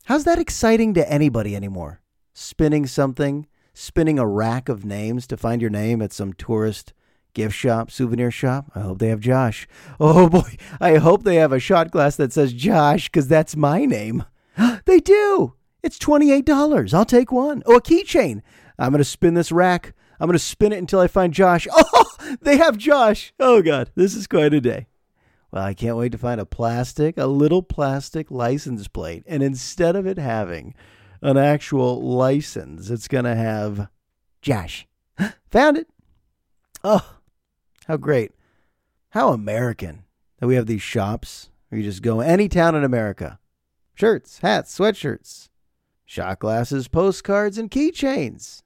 How's 0.06 0.24
that 0.24 0.38
exciting 0.38 0.94
to 0.94 1.12
anybody 1.12 1.54
anymore? 1.54 2.00
Spinning 2.32 2.86
something, 2.86 3.46
spinning 3.74 4.18
a 4.18 4.26
rack 4.26 4.70
of 4.70 4.86
names 4.86 5.26
to 5.26 5.36
find 5.36 5.60
your 5.60 5.70
name 5.70 6.00
at 6.00 6.14
some 6.14 6.32
tourist 6.32 6.94
gift 7.34 7.54
shop, 7.54 7.90
souvenir 7.90 8.30
shop. 8.30 8.72
I 8.74 8.80
hope 8.80 9.00
they 9.00 9.08
have 9.08 9.20
Josh. 9.20 9.68
Oh 10.00 10.30
boy, 10.30 10.56
I 10.80 10.96
hope 10.96 11.24
they 11.24 11.36
have 11.36 11.52
a 11.52 11.60
shot 11.60 11.90
glass 11.90 12.16
that 12.16 12.32
says 12.32 12.54
Josh 12.54 13.08
because 13.08 13.28
that's 13.28 13.54
my 13.54 13.84
name. 13.84 14.24
they 14.86 14.98
do. 14.98 15.52
It's 15.82 15.98
$28. 15.98 16.94
I'll 16.94 17.04
take 17.04 17.30
one. 17.30 17.62
Oh, 17.66 17.76
a 17.76 17.82
keychain. 17.82 18.40
I'm 18.78 18.92
going 18.92 18.98
to 18.98 19.04
spin 19.04 19.34
this 19.34 19.52
rack. 19.52 19.94
I'm 20.18 20.26
going 20.26 20.38
to 20.38 20.38
spin 20.38 20.72
it 20.72 20.78
until 20.78 21.00
I 21.00 21.06
find 21.06 21.34
Josh. 21.34 21.68
Oh, 22.20 22.36
they 22.42 22.58
have 22.58 22.76
Josh. 22.76 23.32
Oh, 23.38 23.62
God. 23.62 23.90
This 23.94 24.14
is 24.14 24.26
quite 24.26 24.52
a 24.52 24.60
day. 24.60 24.87
Well, 25.50 25.64
I 25.64 25.74
can't 25.74 25.96
wait 25.96 26.12
to 26.12 26.18
find 26.18 26.40
a 26.40 26.46
plastic, 26.46 27.16
a 27.16 27.26
little 27.26 27.62
plastic 27.62 28.30
license 28.30 28.86
plate. 28.86 29.24
And 29.26 29.42
instead 29.42 29.96
of 29.96 30.06
it 30.06 30.18
having 30.18 30.74
an 31.22 31.36
actual 31.36 32.02
license, 32.02 32.90
it's 32.90 33.08
going 33.08 33.24
to 33.24 33.34
have 33.34 33.88
Josh. 34.42 34.86
Found 35.50 35.78
it. 35.78 35.88
Oh, 36.84 37.16
how 37.86 37.96
great. 37.96 38.32
How 39.10 39.32
American 39.32 40.04
that 40.38 40.46
we 40.46 40.54
have 40.54 40.66
these 40.66 40.82
shops 40.82 41.48
where 41.68 41.80
you 41.80 41.84
just 41.84 42.02
go 42.02 42.20
any 42.20 42.48
town 42.48 42.74
in 42.74 42.84
America. 42.84 43.38
Shirts, 43.94 44.38
hats, 44.40 44.78
sweatshirts, 44.78 45.48
shot 46.04 46.38
glasses, 46.38 46.88
postcards, 46.88 47.58
and 47.58 47.70
keychains. 47.70 48.62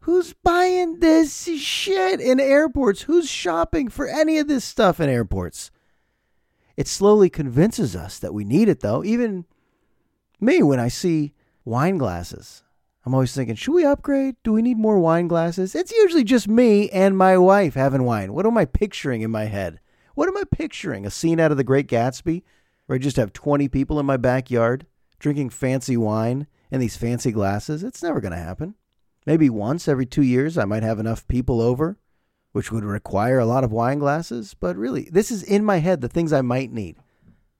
Who's 0.00 0.32
buying 0.32 1.00
this 1.00 1.46
shit 1.58 2.20
in 2.20 2.40
airports? 2.40 3.02
Who's 3.02 3.28
shopping 3.28 3.88
for 3.88 4.08
any 4.08 4.38
of 4.38 4.48
this 4.48 4.64
stuff 4.64 4.98
in 4.98 5.08
airports? 5.08 5.70
It 6.76 6.88
slowly 6.88 7.30
convinces 7.30 7.96
us 7.96 8.18
that 8.18 8.34
we 8.34 8.44
need 8.44 8.68
it, 8.68 8.80
though. 8.80 9.02
Even 9.02 9.46
me, 10.40 10.62
when 10.62 10.78
I 10.78 10.88
see 10.88 11.32
wine 11.64 11.98
glasses, 11.98 12.62
I'm 13.04 13.14
always 13.14 13.34
thinking, 13.34 13.54
should 13.54 13.72
we 13.74 13.84
upgrade? 13.84 14.36
Do 14.42 14.52
we 14.52 14.62
need 14.62 14.78
more 14.78 14.98
wine 14.98 15.28
glasses? 15.28 15.74
It's 15.74 15.92
usually 15.92 16.24
just 16.24 16.48
me 16.48 16.90
and 16.90 17.16
my 17.16 17.38
wife 17.38 17.74
having 17.74 18.02
wine. 18.02 18.32
What 18.32 18.46
am 18.46 18.58
I 18.58 18.64
picturing 18.64 19.22
in 19.22 19.30
my 19.30 19.44
head? 19.44 19.80
What 20.14 20.28
am 20.28 20.36
I 20.36 20.42
picturing? 20.50 21.06
A 21.06 21.10
scene 21.10 21.38
out 21.38 21.50
of 21.50 21.56
The 21.56 21.64
Great 21.64 21.86
Gatsby 21.86 22.42
where 22.86 22.96
I 22.96 22.98
just 22.98 23.16
have 23.16 23.32
20 23.32 23.68
people 23.68 24.00
in 24.00 24.06
my 24.06 24.16
backyard 24.16 24.86
drinking 25.18 25.50
fancy 25.50 25.96
wine 25.96 26.46
in 26.70 26.80
these 26.80 26.96
fancy 26.96 27.32
glasses? 27.32 27.84
It's 27.84 28.02
never 28.02 28.20
going 28.20 28.32
to 28.32 28.38
happen. 28.38 28.74
Maybe 29.24 29.50
once 29.50 29.88
every 29.88 30.06
two 30.06 30.22
years, 30.22 30.58
I 30.58 30.64
might 30.64 30.82
have 30.82 30.98
enough 30.98 31.26
people 31.26 31.60
over, 31.60 31.98
which 32.56 32.72
would 32.72 32.84
require 32.84 33.38
a 33.38 33.44
lot 33.44 33.64
of 33.64 33.70
wine 33.70 33.98
glasses. 33.98 34.56
But 34.58 34.76
really, 34.76 35.10
this 35.12 35.30
is 35.30 35.42
in 35.42 35.62
my 35.62 35.76
head 35.76 36.00
the 36.00 36.08
things 36.08 36.32
I 36.32 36.40
might 36.40 36.72
need. 36.72 36.96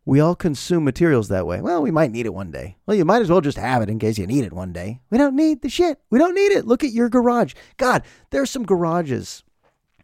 We 0.07 0.21
all 0.21 0.35
consume 0.35 0.85
materials 0.85 1.29
that 1.29 1.47
way. 1.47 1.61
Well, 1.61 1.83
we 1.83 1.91
might 1.91 2.13
need 2.13 2.25
it 2.25 2.33
one 2.33 2.51
day. 2.51 2.79
Well, 2.87 2.97
you 2.97 3.05
might 3.05 3.21
as 3.21 3.29
well 3.29 3.43
just 3.43 3.59
have 3.59 3.83
it 3.83 3.91
in 3.91 3.99
case 3.99 4.17
you 4.17 4.27
need 4.27 4.45
it 4.45 4.55
one 4.55 4.73
day. 4.73 5.03
We 5.11 5.19
don't 5.19 5.37
need 5.37 5.61
the 5.61 5.69
shit. 5.69 6.01
We 6.09 6.19
don't 6.19 6.35
need 6.35 6.51
it. 6.51 6.67
Look 6.67 6.83
at 6.83 6.93
your 6.93 7.11
garage. 7.11 7.53
God, 7.77 8.05
there's 8.31 8.49
some 8.49 8.65
garages 8.65 9.45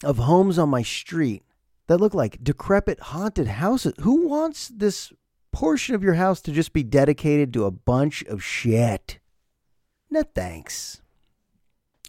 of 0.04 0.18
homes 0.18 0.58
on 0.58 0.68
my 0.68 0.82
street 0.82 1.42
that 1.86 1.96
look 1.96 2.12
like 2.12 2.44
decrepit 2.44 3.00
haunted 3.00 3.46
houses. 3.46 3.94
Who 4.00 4.28
wants 4.28 4.68
this 4.68 5.10
portion 5.52 5.94
of 5.94 6.02
your 6.02 6.14
house 6.14 6.42
to 6.42 6.52
just 6.52 6.74
be 6.74 6.82
dedicated 6.82 7.54
to 7.54 7.64
a 7.64 7.70
bunch 7.70 8.22
of 8.24 8.44
shit? 8.44 9.20
No 10.10 10.22
thanks. 10.22 11.00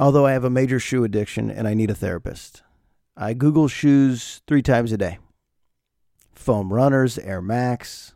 Although 0.02 0.26
I 0.26 0.34
have 0.34 0.44
a 0.44 0.50
major 0.50 0.82
shoe 0.82 1.06
addiction 1.06 1.50
and 1.50 1.66
I 1.66 1.74
need 1.74 1.90
a 1.90 1.96
therapist. 1.96 2.62
I 3.16 3.34
Google 3.34 3.68
shoes 3.68 4.42
three 4.48 4.64
times 4.64 4.92
a 4.92 4.98
day 4.98 5.20
foam 6.34 6.74
runners, 6.74 7.20
Air 7.20 7.42
Max, 7.42 8.16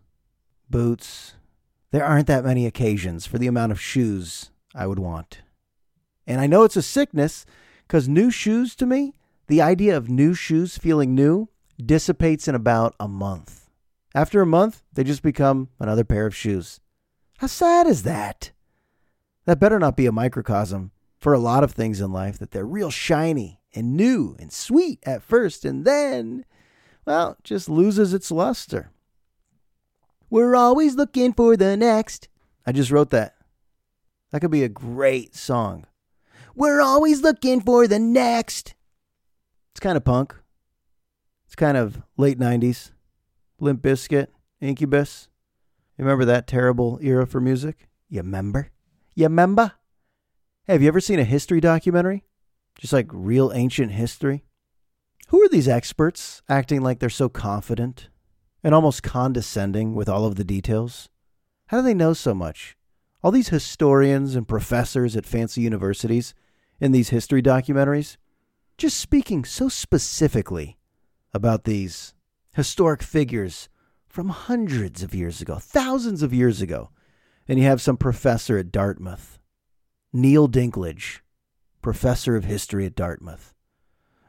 boots. 0.69 1.35
There 1.91 2.03
aren't 2.03 2.27
that 2.27 2.43
many 2.43 2.65
occasions 2.65 3.25
for 3.25 3.37
the 3.37 3.47
amount 3.47 3.71
of 3.71 3.79
shoes 3.79 4.51
I 4.75 4.87
would 4.87 4.99
want. 4.99 5.41
And 6.25 6.41
I 6.41 6.47
know 6.47 6.63
it's 6.63 6.75
a 6.75 6.81
sickness 6.81 7.45
because 7.83 8.09
new 8.09 8.29
shoes 8.29 8.75
to 8.75 8.85
me, 8.85 9.13
the 9.47 9.61
idea 9.61 9.95
of 9.95 10.09
new 10.09 10.33
shoes 10.33 10.77
feeling 10.77 11.15
new, 11.15 11.47
dissipates 11.83 12.47
in 12.47 12.55
about 12.55 12.95
a 12.99 13.07
month. 13.07 13.69
After 14.13 14.41
a 14.41 14.47
month, 14.47 14.81
they 14.91 15.03
just 15.03 15.21
become 15.21 15.69
another 15.79 16.03
pair 16.03 16.25
of 16.25 16.35
shoes. 16.35 16.81
How 17.37 17.47
sad 17.47 17.87
is 17.87 18.03
that? 18.03 18.51
That 19.45 19.59
better 19.59 19.79
not 19.79 19.95
be 19.95 20.07
a 20.07 20.11
microcosm 20.11 20.91
for 21.19 21.33
a 21.33 21.39
lot 21.39 21.63
of 21.63 21.71
things 21.71 22.01
in 22.01 22.11
life 22.11 22.39
that 22.39 22.51
they're 22.51 22.65
real 22.65 22.89
shiny 22.89 23.56
and 23.73 23.95
new 23.95 24.35
and 24.39 24.51
sweet 24.51 24.99
at 25.03 25.23
first, 25.23 25.65
and 25.65 25.85
then, 25.85 26.45
well, 27.05 27.37
just 27.43 27.69
loses 27.69 28.13
its 28.13 28.31
luster. 28.31 28.91
We're 30.29 30.55
always 30.55 30.95
looking 30.95 31.33
for 31.33 31.55
the 31.55 31.77
next. 31.77 32.27
I 32.65 32.71
just 32.71 32.91
wrote 32.91 33.11
that. 33.11 33.35
That 34.31 34.41
could 34.41 34.51
be 34.51 34.63
a 34.63 34.69
great 34.69 35.35
song. 35.35 35.85
We're 36.53 36.81
always 36.81 37.21
looking 37.21 37.61
for 37.61 37.87
the 37.87 37.99
next. 37.99 38.75
It's 39.71 39.79
kind 39.79 39.95
of 39.95 40.03
punk. 40.03 40.35
It's 41.45 41.55
kind 41.55 41.77
of 41.77 42.01
late 42.17 42.39
90s. 42.39 42.91
Limp 43.59 43.81
Bizkit, 43.81 44.27
Incubus. 44.59 45.29
Remember 45.97 46.25
that 46.25 46.47
terrible 46.47 46.99
era 47.01 47.25
for 47.25 47.39
music? 47.39 47.87
You 48.09 48.19
remember? 48.19 48.71
You 49.15 49.25
remember? 49.25 49.73
Hey, 50.65 50.73
have 50.73 50.81
you 50.81 50.87
ever 50.87 50.99
seen 50.99 51.19
a 51.19 51.23
history 51.23 51.59
documentary? 51.61 52.23
Just 52.79 52.93
like 52.93 53.07
real 53.11 53.51
ancient 53.53 53.91
history? 53.91 54.43
Who 55.29 55.41
are 55.41 55.49
these 55.49 55.67
experts 55.67 56.41
acting 56.47 56.81
like 56.81 56.99
they're 56.99 57.09
so 57.09 57.27
confident 57.27 58.09
and 58.63 58.73
almost 58.73 59.03
condescending 59.03 59.93
with 59.93 60.07
all 60.07 60.25
of 60.25 60.35
the 60.35 60.43
details? 60.43 61.09
How 61.67 61.77
do 61.77 61.83
they 61.83 61.93
know 61.93 62.13
so 62.13 62.33
much? 62.33 62.77
All 63.23 63.31
these 63.31 63.49
historians 63.49 64.35
and 64.35 64.47
professors 64.47 65.17
at 65.17 65.25
fancy 65.25 65.61
universities 65.61 66.33
in 66.79 66.91
these 66.91 67.09
history 67.09 67.41
documentaries 67.41 68.17
just 68.77 68.99
speaking 68.99 69.43
so 69.43 69.67
specifically 69.67 70.77
about 71.33 71.63
these 71.63 72.13
historic 72.53 73.01
figures 73.01 73.69
from 74.07 74.29
hundreds 74.29 75.03
of 75.03 75.15
years 75.15 75.41
ago, 75.41 75.57
thousands 75.59 76.21
of 76.21 76.33
years 76.33 76.61
ago. 76.61 76.91
And 77.47 77.59
you 77.59 77.65
have 77.65 77.81
some 77.81 77.97
professor 77.97 78.57
at 78.57 78.71
Dartmouth, 78.71 79.39
Neil 80.13 80.47
Dinklage, 80.47 81.19
professor 81.87 82.35
of 82.35 82.43
history 82.43 82.85
at 82.85 82.95
Dartmouth. 82.95 83.53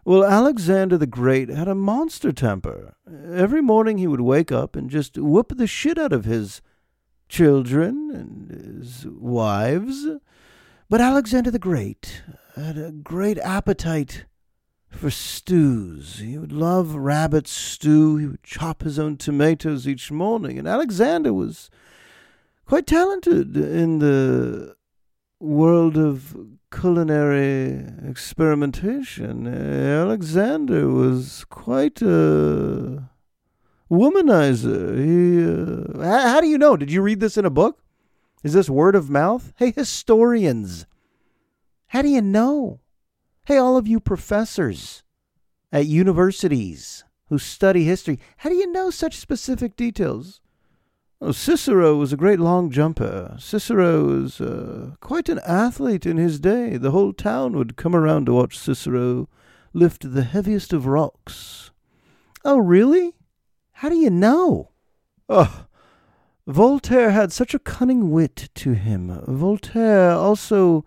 Well, 0.04 0.22
Alexander 0.24 0.96
the 0.96 1.08
Great 1.08 1.48
had 1.48 1.66
a 1.66 1.74
monster 1.74 2.30
temper. 2.30 2.94
Every 3.34 3.60
morning 3.60 3.98
he 3.98 4.06
would 4.06 4.20
wake 4.20 4.52
up 4.52 4.76
and 4.76 4.88
just 4.88 5.18
whoop 5.18 5.52
the 5.56 5.66
shit 5.66 5.98
out 5.98 6.12
of 6.12 6.24
his 6.24 6.62
children 7.28 8.12
and 8.14 8.78
his 8.78 9.06
wives. 9.08 10.06
But 10.88 11.00
Alexander 11.00 11.50
the 11.50 11.58
Great 11.58 12.22
had 12.54 12.78
a 12.78 12.92
great 12.92 13.38
appetite 13.38 14.26
for 14.88 15.10
stews. 15.10 16.20
He 16.20 16.38
would 16.38 16.52
love 16.52 16.94
rabbit 16.94 17.48
stew. 17.48 18.18
He 18.18 18.26
would 18.26 18.44
chop 18.44 18.84
his 18.84 19.00
own 19.00 19.16
tomatoes 19.16 19.88
each 19.88 20.12
morning. 20.12 20.60
And 20.60 20.68
Alexander 20.68 21.34
was 21.34 21.70
quite 22.66 22.86
talented 22.86 23.56
in 23.56 23.98
the 23.98 24.77
world 25.40 25.96
of 25.96 26.36
culinary 26.72 27.84
experimentation. 28.08 29.46
Alexander 29.46 30.88
was 30.88 31.44
quite 31.48 32.02
a 32.02 33.08
womanizer. 33.90 34.98
He, 34.98 35.44
uh, 35.44 36.04
how, 36.04 36.28
how 36.28 36.40
do 36.40 36.48
you 36.48 36.58
know? 36.58 36.76
Did 36.76 36.90
you 36.90 37.02
read 37.02 37.20
this 37.20 37.36
in 37.36 37.44
a 37.44 37.50
book? 37.50 37.82
Is 38.42 38.52
this 38.52 38.68
word 38.68 38.94
of 38.94 39.10
mouth? 39.10 39.52
Hey, 39.56 39.72
historians, 39.72 40.86
how 41.88 42.02
do 42.02 42.08
you 42.08 42.22
know? 42.22 42.80
Hey, 43.46 43.56
all 43.56 43.76
of 43.76 43.88
you 43.88 44.00
professors 44.00 45.02
at 45.72 45.86
universities 45.86 47.04
who 47.28 47.38
study 47.38 47.84
history, 47.84 48.18
how 48.38 48.50
do 48.50 48.56
you 48.56 48.70
know 48.70 48.90
such 48.90 49.16
specific 49.16 49.76
details? 49.76 50.40
Oh, 51.20 51.32
Cicero 51.32 51.96
was 51.96 52.12
a 52.12 52.16
great 52.16 52.38
long 52.38 52.70
jumper. 52.70 53.36
Cicero 53.40 54.04
was 54.04 54.40
uh, 54.40 54.92
quite 55.00 55.28
an 55.28 55.40
athlete 55.44 56.06
in 56.06 56.16
his 56.16 56.38
day. 56.38 56.76
The 56.76 56.92
whole 56.92 57.12
town 57.12 57.54
would 57.56 57.76
come 57.76 57.96
around 57.96 58.26
to 58.26 58.34
watch 58.34 58.56
Cicero 58.56 59.28
lift 59.72 60.12
the 60.14 60.22
heaviest 60.22 60.72
of 60.72 60.86
rocks. 60.86 61.72
Oh, 62.44 62.58
really? 62.58 63.16
How 63.72 63.88
do 63.88 63.96
you 63.96 64.10
know? 64.10 64.70
Oh, 65.28 65.66
Voltaire 66.46 67.10
had 67.10 67.32
such 67.32 67.52
a 67.52 67.58
cunning 67.58 68.10
wit 68.12 68.48
to 68.54 68.72
him. 68.74 69.20
Voltaire 69.26 70.12
also 70.12 70.84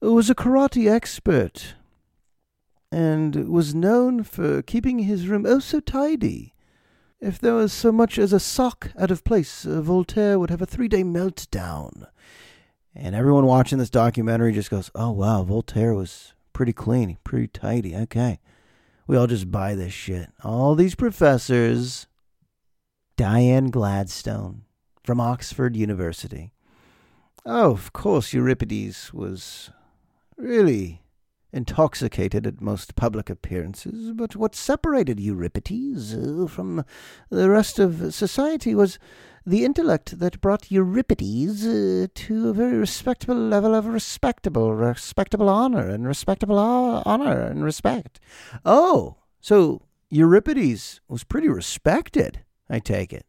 was 0.00 0.30
a 0.30 0.34
karate 0.34 0.88
expert. 0.88 1.74
and 2.92 3.48
was 3.48 3.74
known 3.74 4.22
for 4.22 4.62
keeping 4.62 5.00
his 5.00 5.28
room 5.28 5.44
oh 5.46 5.58
so 5.58 5.80
tidy. 5.80 6.54
If 7.20 7.38
there 7.38 7.54
was 7.54 7.72
so 7.72 7.92
much 7.92 8.18
as 8.18 8.32
a 8.32 8.40
sock 8.40 8.90
out 8.98 9.10
of 9.10 9.24
place, 9.24 9.64
uh, 9.64 9.80
Voltaire 9.80 10.38
would 10.38 10.50
have 10.50 10.62
a 10.62 10.66
three 10.66 10.88
day 10.88 11.02
meltdown. 11.02 12.06
And 12.94 13.14
everyone 13.14 13.46
watching 13.46 13.78
this 13.78 13.90
documentary 13.90 14.52
just 14.52 14.70
goes, 14.70 14.90
oh, 14.94 15.10
wow, 15.10 15.42
Voltaire 15.42 15.94
was 15.94 16.34
pretty 16.52 16.72
clean, 16.72 17.18
pretty 17.24 17.48
tidy. 17.48 17.94
Okay. 17.94 18.38
We 19.06 19.16
all 19.16 19.26
just 19.26 19.50
buy 19.50 19.74
this 19.74 19.92
shit. 19.92 20.30
All 20.42 20.74
these 20.74 20.94
professors. 20.94 22.06
Diane 23.16 23.70
Gladstone 23.70 24.62
from 25.02 25.20
Oxford 25.20 25.74
University. 25.74 26.52
Oh, 27.46 27.70
of 27.70 27.92
course, 27.92 28.34
Euripides 28.34 29.14
was 29.14 29.70
really 30.36 31.00
intoxicated 31.56 32.46
at 32.46 32.60
most 32.60 32.94
public 32.94 33.30
appearances, 33.30 34.12
but 34.12 34.36
what 34.36 34.54
separated 34.54 35.18
Euripides 35.18 36.14
uh, 36.14 36.46
from 36.46 36.84
the 37.30 37.48
rest 37.48 37.78
of 37.78 38.14
society 38.14 38.74
was 38.74 38.98
the 39.46 39.64
intellect 39.64 40.18
that 40.18 40.40
brought 40.40 40.70
Euripides 40.70 41.66
uh, 41.66 42.08
to 42.14 42.50
a 42.50 42.52
very 42.52 42.76
respectable 42.76 43.36
level 43.36 43.74
of 43.74 43.86
respectable, 43.86 44.74
respectable 44.74 45.48
honor 45.48 45.88
and 45.88 46.06
respectable 46.06 46.58
honor 46.58 47.40
and 47.40 47.64
respect. 47.64 48.20
Oh, 48.64 49.16
so 49.40 49.82
Euripides 50.10 51.00
was 51.08 51.24
pretty 51.24 51.48
respected, 51.48 52.40
I 52.68 52.80
take 52.80 53.12
it. 53.12 53.24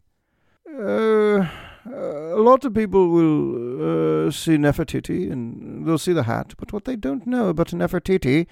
Uh, 0.67 1.47
a 1.93 2.41
lot 2.41 2.65
of 2.65 2.73
people 2.73 3.09
will 3.09 4.27
uh, 4.27 4.31
see 4.31 4.57
Nefertiti 4.57 5.31
and 5.31 5.85
they'll 5.85 5.97
see 5.97 6.13
the 6.13 6.23
hat, 6.23 6.53
but 6.57 6.73
what 6.73 6.85
they 6.85 6.95
don't 6.95 7.27
know 7.27 7.49
about 7.49 7.67
Nefertiti 7.67 8.47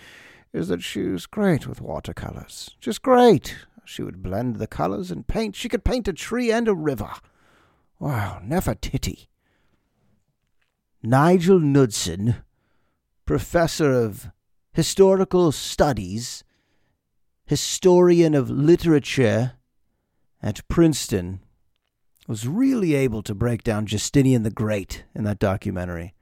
is 0.53 0.67
that 0.69 0.81
she 0.81 1.01
was 1.01 1.25
great 1.25 1.67
with 1.67 1.81
watercolors. 1.81 2.75
Just 2.79 3.01
great. 3.01 3.55
She 3.83 4.01
would 4.01 4.23
blend 4.23 4.55
the 4.55 4.67
colors 4.67 5.11
and 5.11 5.27
paint. 5.27 5.55
She 5.55 5.69
could 5.69 5.83
paint 5.83 6.07
a 6.07 6.13
tree 6.13 6.51
and 6.51 6.67
a 6.67 6.73
river. 6.73 7.11
Wow, 7.99 8.41
Nefertiti. 8.43 9.27
Nigel 11.03 11.59
Knudsen, 11.59 12.37
professor 13.25 13.91
of 13.93 14.31
historical 14.73 15.51
studies, 15.51 16.43
historian 17.45 18.33
of 18.33 18.49
literature 18.49 19.53
at 20.41 20.67
Princeton, 20.67 21.41
was 22.27 22.47
really 22.47 22.95
able 22.95 23.21
to 23.23 23.35
break 23.35 23.63
down 23.63 23.85
Justinian 23.85 24.43
the 24.43 24.49
Great 24.49 25.03
in 25.13 25.23
that 25.25 25.39
documentary. 25.39 26.13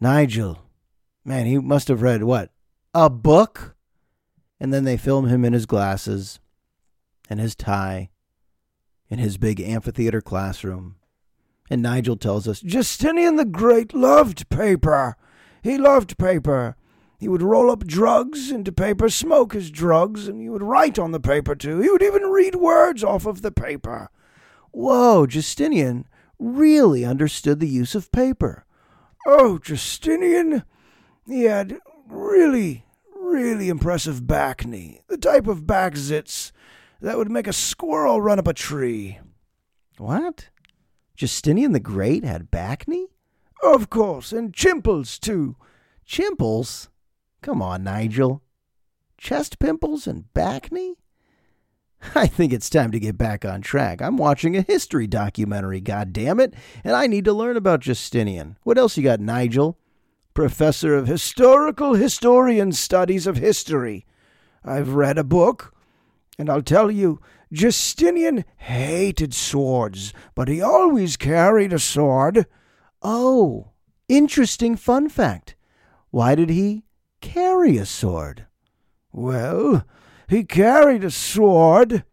Nigel, 0.00 0.62
man, 1.24 1.46
he 1.46 1.58
must 1.58 1.88
have 1.88 2.02
read 2.02 2.22
what? 2.24 2.50
A 2.94 3.08
book? 3.08 3.76
And 4.58 4.74
then 4.74 4.84
they 4.84 4.96
film 4.96 5.28
him 5.28 5.44
in 5.44 5.52
his 5.52 5.66
glasses 5.66 6.40
and 7.28 7.38
his 7.40 7.54
tie 7.54 8.10
in 9.08 9.18
his 9.18 9.38
big 9.38 9.60
amphitheater 9.60 10.20
classroom. 10.20 10.96
And 11.68 11.82
Nigel 11.82 12.16
tells 12.16 12.48
us 12.48 12.60
Justinian 12.60 13.36
the 13.36 13.44
Great 13.44 13.94
loved 13.94 14.48
paper. 14.48 15.16
He 15.62 15.78
loved 15.78 16.18
paper. 16.18 16.76
He 17.18 17.28
would 17.28 17.42
roll 17.42 17.70
up 17.70 17.86
drugs 17.86 18.50
into 18.50 18.72
paper, 18.72 19.08
smoke 19.08 19.52
his 19.52 19.70
drugs, 19.70 20.26
and 20.26 20.40
he 20.40 20.48
would 20.48 20.62
write 20.62 20.98
on 20.98 21.12
the 21.12 21.20
paper 21.20 21.54
too. 21.54 21.80
He 21.80 21.90
would 21.90 22.02
even 22.02 22.22
read 22.22 22.54
words 22.54 23.04
off 23.04 23.26
of 23.26 23.42
the 23.42 23.52
paper. 23.52 24.10
Whoa, 24.72 25.26
Justinian 25.26 26.06
really 26.38 27.04
understood 27.04 27.60
the 27.60 27.68
use 27.68 27.94
of 27.94 28.12
paper. 28.12 28.64
Oh, 29.26 29.58
Justinian! 29.58 30.64
He 31.26 31.44
had 31.44 31.78
really, 32.08 32.86
really 33.14 33.68
impressive 33.68 34.22
bacne, 34.22 35.00
the 35.08 35.18
type 35.18 35.46
of 35.46 35.66
back 35.66 35.94
zits 35.94 36.52
that 37.00 37.18
would 37.18 37.30
make 37.30 37.46
a 37.46 37.52
squirrel 37.52 38.20
run 38.20 38.38
up 38.38 38.48
a 38.48 38.54
tree. 38.54 39.18
What? 39.98 40.48
Justinian 41.14 41.72
the 41.72 41.80
Great 41.80 42.24
had 42.24 42.50
bacne? 42.50 43.06
Of 43.62 43.90
course, 43.90 44.32
and 44.32 44.54
chimples, 44.54 45.18
too. 45.18 45.56
Chimples? 46.06 46.88
Come 47.42 47.60
on, 47.60 47.84
Nigel. 47.84 48.42
Chest 49.18 49.58
pimples 49.58 50.06
and 50.06 50.24
bacne? 50.34 50.94
I 52.14 52.26
think 52.26 52.52
it's 52.52 52.70
time 52.70 52.90
to 52.92 53.00
get 53.00 53.18
back 53.18 53.44
on 53.44 53.60
track. 53.60 54.00
I'm 54.00 54.16
watching 54.16 54.56
a 54.56 54.62
history 54.62 55.06
documentary, 55.06 55.80
God 55.80 56.12
damn 56.12 56.40
it, 56.40 56.54
and 56.82 56.96
I 56.96 57.06
need 57.06 57.24
to 57.26 57.32
learn 57.32 57.56
about 57.56 57.80
Justinian. 57.80 58.56
What 58.62 58.78
else 58.78 58.96
you 58.96 59.02
got, 59.02 59.20
Nigel? 59.20 59.78
Professor 60.32 60.94
of 60.94 61.06
Historical 61.06 61.94
Historian 61.94 62.72
Studies 62.72 63.26
of 63.26 63.36
History. 63.36 64.06
I've 64.64 64.94
read 64.94 65.18
a 65.18 65.24
book 65.24 65.74
and 66.38 66.48
I'll 66.48 66.62
tell 66.62 66.90
you, 66.90 67.20
Justinian 67.52 68.46
hated 68.56 69.34
swords, 69.34 70.14
but 70.34 70.48
he 70.48 70.62
always 70.62 71.18
carried 71.18 71.72
a 71.72 71.78
sword. 71.78 72.46
Oh, 73.02 73.72
interesting 74.08 74.76
fun 74.76 75.10
fact. 75.10 75.54
Why 76.10 76.34
did 76.34 76.48
he 76.48 76.84
carry 77.20 77.76
a 77.76 77.84
sword? 77.84 78.46
Well, 79.12 79.84
he 80.30 80.44
carried 80.44 81.02
a 81.02 81.10
sword 81.10 82.04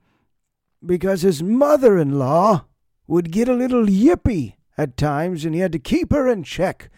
because 0.83 1.21
his 1.21 1.43
mother 1.43 1.97
in 1.97 2.17
law 2.17 2.65
would 3.05 3.31
get 3.31 3.47
a 3.47 3.53
little 3.53 3.85
yippy 3.85 4.55
at 4.77 4.97
times 4.97 5.45
and 5.45 5.53
he 5.53 5.61
had 5.61 5.71
to 5.71 5.79
keep 5.79 6.11
her 6.11 6.27
in 6.27 6.43
check 6.43 6.89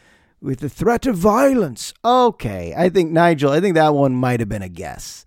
with 0.41 0.59
the 0.59 0.69
threat 0.69 1.05
of 1.05 1.17
violence. 1.17 1.93
Okay, 2.05 2.73
I 2.75 2.87
think, 2.87 3.11
Nigel, 3.11 3.51
I 3.51 3.59
think 3.59 3.75
that 3.75 3.93
one 3.93 4.13
might 4.13 4.39
have 4.39 4.47
been 4.47 4.61
a 4.61 4.69
guess. 4.69 5.25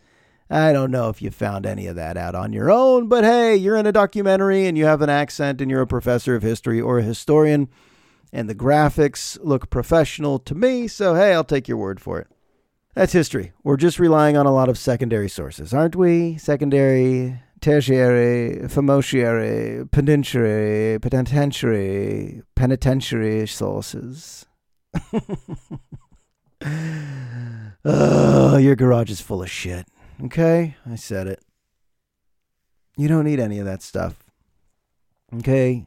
I 0.48 0.72
don't 0.72 0.90
know 0.90 1.10
if 1.10 1.20
you 1.20 1.30
found 1.30 1.66
any 1.66 1.86
of 1.86 1.96
that 1.96 2.16
out 2.16 2.34
on 2.34 2.54
your 2.54 2.70
own, 2.70 3.08
but 3.08 3.24
hey, 3.24 3.54
you're 3.56 3.76
in 3.76 3.86
a 3.86 3.92
documentary 3.92 4.66
and 4.66 4.78
you 4.78 4.86
have 4.86 5.02
an 5.02 5.10
accent 5.10 5.60
and 5.60 5.70
you're 5.70 5.82
a 5.82 5.86
professor 5.86 6.34
of 6.34 6.42
history 6.42 6.80
or 6.80 6.98
a 6.98 7.02
historian, 7.02 7.68
and 8.32 8.48
the 8.48 8.54
graphics 8.54 9.38
look 9.42 9.68
professional 9.68 10.38
to 10.38 10.54
me, 10.54 10.88
so 10.88 11.14
hey, 11.14 11.34
I'll 11.34 11.44
take 11.44 11.68
your 11.68 11.76
word 11.76 12.00
for 12.00 12.18
it. 12.18 12.28
That's 12.94 13.12
history. 13.12 13.52
We're 13.64 13.78
just 13.78 13.98
relying 13.98 14.36
on 14.36 14.44
a 14.44 14.52
lot 14.52 14.68
of 14.68 14.76
secondary 14.76 15.28
sources, 15.28 15.72
aren't 15.72 15.96
we? 15.96 16.36
Secondary, 16.36 17.40
tertiary, 17.62 18.68
famosiary, 18.68 19.90
penitentiary, 19.90 20.98
penitentiary, 20.98 22.42
penitentiary 22.54 23.46
sources. 23.46 24.44
oh, 27.84 28.58
your 28.58 28.76
garage 28.76 29.10
is 29.10 29.22
full 29.22 29.42
of 29.42 29.50
shit. 29.50 29.86
Okay? 30.24 30.76
I 30.84 30.96
said 30.96 31.26
it. 31.28 31.40
You 32.98 33.08
don't 33.08 33.24
need 33.24 33.40
any 33.40 33.58
of 33.58 33.64
that 33.64 33.80
stuff. 33.80 34.22
Okay? 35.34 35.86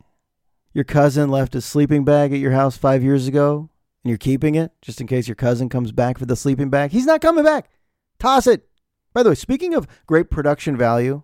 Your 0.74 0.84
cousin 0.84 1.30
left 1.30 1.54
a 1.54 1.62
sleeping 1.62 2.04
bag 2.04 2.34
at 2.34 2.40
your 2.40 2.54
house 2.54 2.78
five 2.78 3.04
years 3.04 3.28
ago, 3.28 3.70
and 4.06 4.12
you're 4.12 4.20
keeping 4.20 4.54
it 4.54 4.72
just 4.84 5.02
in 5.02 5.08
case 5.08 5.28
your 5.28 5.34
cousin 5.34 5.68
comes 5.68 5.92
back 5.92 6.20
for 6.20 6.28
the 6.28 6.36
sleeping 6.36 6.70
bag. 6.70 6.92
He's 6.92 7.08
not 7.08 7.22
coming 7.22 7.44
back. 7.44 7.72
Toss 8.20 8.46
it. 8.46 8.70
By 9.16 9.24
the 9.24 9.30
way, 9.30 9.36
speaking 9.36 9.74
of 9.74 9.88
great 10.06 10.30
production 10.30 10.78
value, 10.78 11.24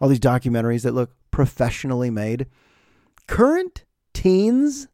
all 0.00 0.08
these 0.08 0.18
documentaries 0.18 0.82
that 0.82 0.94
look 0.94 1.12
professionally 1.30 2.10
made, 2.10 2.46
current 3.28 3.84
teens 4.12 4.88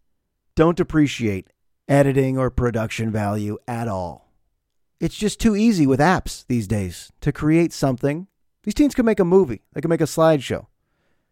don't 0.55 0.79
appreciate 0.79 1.49
editing 1.89 2.37
or 2.37 2.51
production 2.51 3.11
value 3.11 3.57
at 3.67 3.89
all. 3.89 4.31
It's 5.01 5.17
just 5.17 5.41
too 5.41 5.57
easy 5.57 5.87
with 5.87 6.01
apps 6.01 6.45
these 6.47 6.69
days 6.69 7.11
to 7.23 7.33
create 7.33 7.73
something. 7.73 8.27
These 8.65 8.75
teens 8.75 8.95
could 8.95 9.07
make 9.07 9.21
a 9.21 9.25
movie, 9.25 9.63
they 9.73 9.81
could 9.81 9.89
make 9.89 10.03
a 10.03 10.05
slideshow, 10.05 10.67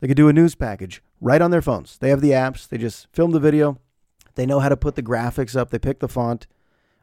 they 0.01 0.09
could 0.09 0.17
do 0.17 0.29
a 0.29 0.33
news 0.33 0.55
package 0.55 1.03
right 1.21 1.43
on 1.43 1.51
their 1.51 1.61
phones. 1.61 1.99
They 1.99 2.09
have 2.09 2.23
the 2.23 2.31
apps, 2.31 2.67
they 2.67 2.79
just 2.79 3.09
film 3.13 3.33
the 3.33 3.41
video, 3.41 3.79
they 4.35 4.47
know 4.47 4.61
how 4.61 4.69
to 4.69 4.77
put 4.77 4.95
the 4.95 5.03
graphics 5.03 5.57
up, 5.57 5.71
they 5.71 5.79
pick 5.79 6.01
the 6.01 6.09
font, 6.09 6.47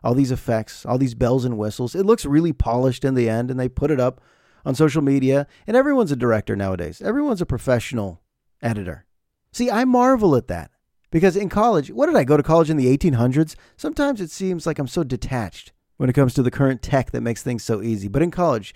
all 0.04 0.14
these 0.14 0.32
effects, 0.32 0.86
all 0.86 0.98
these 0.98 1.16
bells 1.16 1.46
and 1.46 1.58
whistles. 1.58 1.96
It 1.96 2.06
looks 2.06 2.26
really 2.26 2.54
polished 2.54 3.04
in 3.04 3.16
the 3.16 3.30
end, 3.30 3.52
and 3.52 3.60
they 3.60 3.70
put 3.70 3.92
it 3.92 4.00
up 4.00 4.22
on 4.66 4.76
social 4.76 5.02
media. 5.02 5.48
And 5.68 5.76
everyone's 5.76 6.12
a 6.12 6.16
director 6.16 6.56
nowadays, 6.56 7.02
everyone's 7.02 7.42
a 7.42 7.46
professional 7.46 8.22
editor. 8.62 9.06
See, 9.52 9.70
I 9.70 9.86
marvel 9.86 10.36
at 10.36 10.48
that. 10.48 10.72
Because 11.12 11.36
in 11.36 11.50
college, 11.50 11.90
what 11.90 12.06
did 12.06 12.16
I 12.16 12.24
go 12.24 12.38
to 12.38 12.44
college 12.44 12.70
in 12.70 12.78
the 12.78 12.96
1800s? 12.96 13.56
Sometimes 13.76 14.22
it 14.22 14.30
seems 14.30 14.68
like 14.68 14.78
I'm 14.78 14.88
so 14.88 15.04
detached 15.04 15.72
when 15.98 16.10
it 16.10 16.14
comes 16.14 16.34
to 16.36 16.44
the 16.44 16.52
current 16.52 16.82
tech 16.82 17.12
that 17.12 17.22
makes 17.22 17.42
things 17.42 17.64
so 17.64 17.82
easy. 17.82 18.08
But 18.08 18.22
in 18.22 18.30
college, 18.30 18.76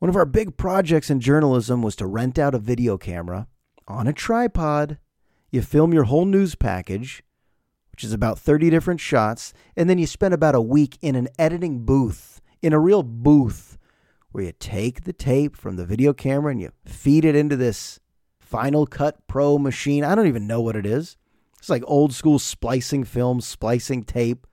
one 0.00 0.08
of 0.08 0.16
our 0.16 0.26
big 0.26 0.56
projects 0.56 1.08
in 1.08 1.20
journalism 1.20 1.80
was 1.80 1.94
to 1.96 2.06
rent 2.06 2.38
out 2.38 2.54
a 2.54 2.58
video 2.58 2.98
camera 2.98 3.46
on 3.86 4.08
a 4.08 4.12
tripod. 4.12 4.98
You 5.52 5.62
film 5.62 5.92
your 5.92 6.04
whole 6.04 6.24
news 6.24 6.56
package, 6.56 7.22
which 7.92 8.04
is 8.04 8.12
about 8.12 8.38
30 8.38 8.70
different 8.70 9.00
shots, 9.00 9.52
and 9.76 9.88
then 9.88 9.98
you 9.98 10.06
spend 10.06 10.34
about 10.34 10.54
a 10.54 10.60
week 10.60 10.98
in 11.00 11.14
an 11.14 11.28
editing 11.38 11.84
booth, 11.84 12.40
in 12.60 12.72
a 12.72 12.80
real 12.80 13.02
booth, 13.02 13.78
where 14.32 14.44
you 14.44 14.52
take 14.58 15.04
the 15.04 15.12
tape 15.12 15.56
from 15.56 15.76
the 15.76 15.86
video 15.86 16.12
camera 16.12 16.50
and 16.50 16.60
you 16.60 16.72
feed 16.84 17.24
it 17.24 17.34
into 17.34 17.56
this 17.56 18.00
Final 18.40 18.86
Cut 18.86 19.26
Pro 19.26 19.58
machine. 19.58 20.04
I 20.04 20.14
don't 20.14 20.26
even 20.26 20.46
know 20.46 20.60
what 20.60 20.76
it 20.76 20.86
is. 20.86 21.16
It's 21.58 21.68
like 21.70 21.84
old 21.86 22.12
school 22.12 22.38
splicing 22.38 23.04
film, 23.04 23.40
splicing 23.40 24.04
tape 24.04 24.46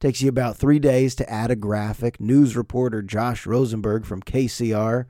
Takes 0.00 0.22
you 0.22 0.30
about 0.30 0.56
three 0.56 0.78
days 0.78 1.14
to 1.16 1.30
add 1.30 1.50
a 1.50 1.56
graphic. 1.56 2.18
News 2.18 2.56
reporter 2.56 3.02
Josh 3.02 3.44
Rosenberg 3.44 4.06
from 4.06 4.22
KCR. 4.22 5.04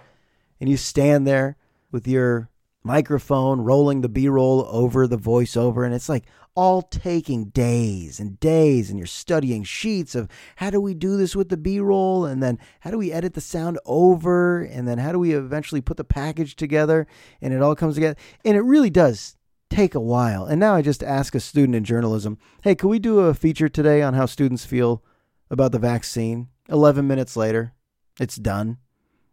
And 0.59 0.69
you 0.69 0.77
stand 0.77 1.29
there 1.29 1.57
with 1.93 2.09
your 2.09 2.51
microphone 2.83 3.61
rolling 3.61 4.01
the 4.01 4.09
B 4.09 4.29
roll 4.29 4.67
over 4.69 5.07
the 5.07 5.17
voiceover. 5.17 5.87
And 5.87 5.95
it's 5.95 6.09
like 6.09 6.25
all 6.55 6.83
taking 6.83 7.47
days 7.47 8.21
and 8.21 8.39
days. 8.41 8.91
And 8.91 8.99
you're 8.99 9.07
studying 9.07 9.65
sheets 9.65 10.15
of 10.15 10.29
how 10.57 10.71
do 10.71 10.81
we 10.81 10.95
do 10.95 11.17
this 11.17 11.37
with 11.37 11.49
the 11.49 11.57
B 11.57 11.81
roll? 11.81 12.25
And 12.25 12.43
then 12.43 12.59
how 12.81 12.91
do 12.91 12.99
we 12.99 13.13
edit 13.13 13.35
the 13.35 13.41
sound 13.41 13.79
over? 13.85 14.63
And 14.63 14.87
then 14.87 14.99
how 14.99 15.13
do 15.13 15.19
we 15.19 15.33
eventually 15.33 15.81
put 15.81 15.97
the 15.97 16.05
package 16.05 16.57
together? 16.57 17.07
And 17.41 17.53
it 17.53 17.63
all 17.63 17.75
comes 17.75 17.95
together. 17.95 18.17
And 18.45 18.57
it 18.57 18.63
really 18.63 18.91
does 18.91 19.37
take 19.71 19.95
a 19.95 20.01
while. 20.01 20.45
And 20.45 20.61
now 20.61 20.75
I 20.75 20.83
just 20.83 21.03
ask 21.03 21.35
a 21.35 21.41
student 21.41 21.77
in 21.77 21.85
journalism, 21.85 22.39
hey, 22.63 22.75
can 22.75 22.89
we 22.89 22.99
do 22.99 23.21
a 23.21 23.35
feature 23.35 23.69
today 23.69 24.03
on 24.03 24.15
how 24.15 24.27
students 24.27 24.65
feel 24.65 25.03
about 25.51 25.73
the 25.73 25.79
vaccine? 25.79 26.49
11 26.69 27.07
minutes 27.07 27.37
later, 27.37 27.73
it's 28.19 28.37
done. 28.37 28.79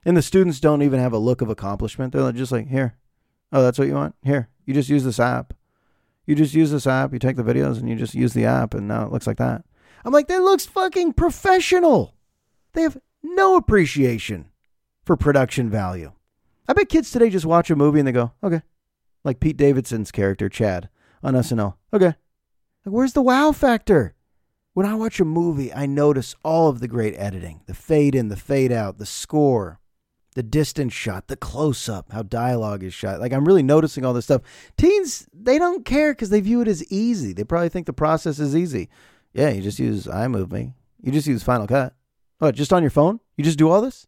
And 0.06 0.16
the 0.16 0.22
students 0.22 0.60
don't 0.60 0.84
even 0.84 1.00
have 1.00 1.14
a 1.14 1.18
look 1.18 1.42
of 1.42 1.50
accomplishment. 1.50 2.14
They're 2.14 2.32
just 2.32 2.52
like, 2.52 2.68
here, 2.68 2.96
oh, 3.52 3.62
that's 3.62 3.78
what 3.78 3.88
you 3.88 3.96
want? 3.96 4.16
Here, 4.24 4.50
you 4.66 4.74
just 4.74 4.90
use 4.90 5.04
this 5.04 5.20
app. 5.20 5.54
You 6.28 6.36
just 6.36 6.54
use 6.54 6.70
this 6.70 6.86
app, 6.86 7.14
you 7.14 7.20
take 7.20 7.38
the 7.38 7.44
videos 7.44 7.80
and 7.80 7.90
you 7.90 7.96
just 7.96 8.14
use 8.14 8.34
the 8.34 8.46
app, 8.46 8.74
and 8.74 8.88
now 8.88 9.06
it 9.06 9.12
looks 9.12 9.26
like 9.26 9.38
that. 9.38 9.64
I'm 10.06 10.14
like, 10.14 10.28
that 10.28 10.44
looks 10.44 10.66
fucking 10.66 11.14
professional. 11.14 12.14
They 12.74 12.84
have 12.84 12.98
no 13.24 13.56
appreciation 13.56 14.50
for 15.04 15.18
production 15.18 15.70
value. 15.70 16.12
I 16.68 16.74
bet 16.74 16.90
kids 16.90 17.10
today 17.10 17.30
just 17.30 17.46
watch 17.46 17.72
a 17.72 17.76
movie 17.76 18.00
and 18.00 18.08
they 18.08 18.12
go, 18.12 18.34
okay, 18.44 18.62
like 19.24 19.40
Pete 19.40 19.58
Davidson's 19.58 20.12
character, 20.12 20.50
Chad, 20.50 20.90
on 21.24 21.34
SNL. 21.34 21.76
Okay. 21.94 22.08
Like, 22.08 22.16
where's 22.86 23.14
the 23.14 23.22
wow 23.22 23.52
factor? 23.54 24.16
When 24.74 24.86
I 24.86 24.96
watch 24.96 25.20
a 25.20 25.26
movie, 25.26 25.74
I 25.74 25.86
notice 25.86 26.36
all 26.44 26.68
of 26.70 26.82
the 26.82 26.88
great 26.88 27.16
editing 27.16 27.62
the 27.66 27.74
fade 27.74 28.14
in, 28.14 28.28
the 28.28 28.36
fade 28.36 28.72
out, 28.72 28.98
the 28.98 29.06
score, 29.06 29.80
the 30.38 30.44
distance 30.44 30.94
shot, 30.94 31.30
the 31.30 31.36
close 31.36 31.90
up, 31.90 32.12
how 32.12 32.22
dialogue 32.22 32.84
is 32.84 32.94
shot. 32.94 33.20
Like, 33.20 33.34
I'm 33.34 33.44
really 33.44 33.64
noticing 33.64 34.06
all 34.06 34.14
this 34.14 34.26
stuff. 34.26 34.44
Teens, 34.78 35.28
they 35.34 35.58
don't 35.58 35.84
care 35.84 36.14
because 36.14 36.30
they 36.30 36.42
view 36.42 36.62
it 36.62 36.68
as 36.68 36.86
easy. 36.92 37.34
They 37.34 37.44
probably 37.44 37.70
think 37.70 37.88
the 37.88 37.92
process 37.94 38.38
is 38.38 38.56
easy. 38.56 38.88
Yeah, 39.34 39.50
you 39.50 39.64
just 39.64 39.80
use 39.80 40.06
iMovie, 40.06 40.76
you 41.02 41.12
just 41.12 41.26
use 41.26 41.42
Final 41.42 41.66
Cut. 41.66 41.96
What, 42.38 42.54
just 42.54 42.72
on 42.72 42.84
your 42.84 42.92
phone? 42.92 43.20
You 43.36 43.44
just 43.44 43.58
do 43.58 43.68
all 43.68 43.82
this? 43.82 44.06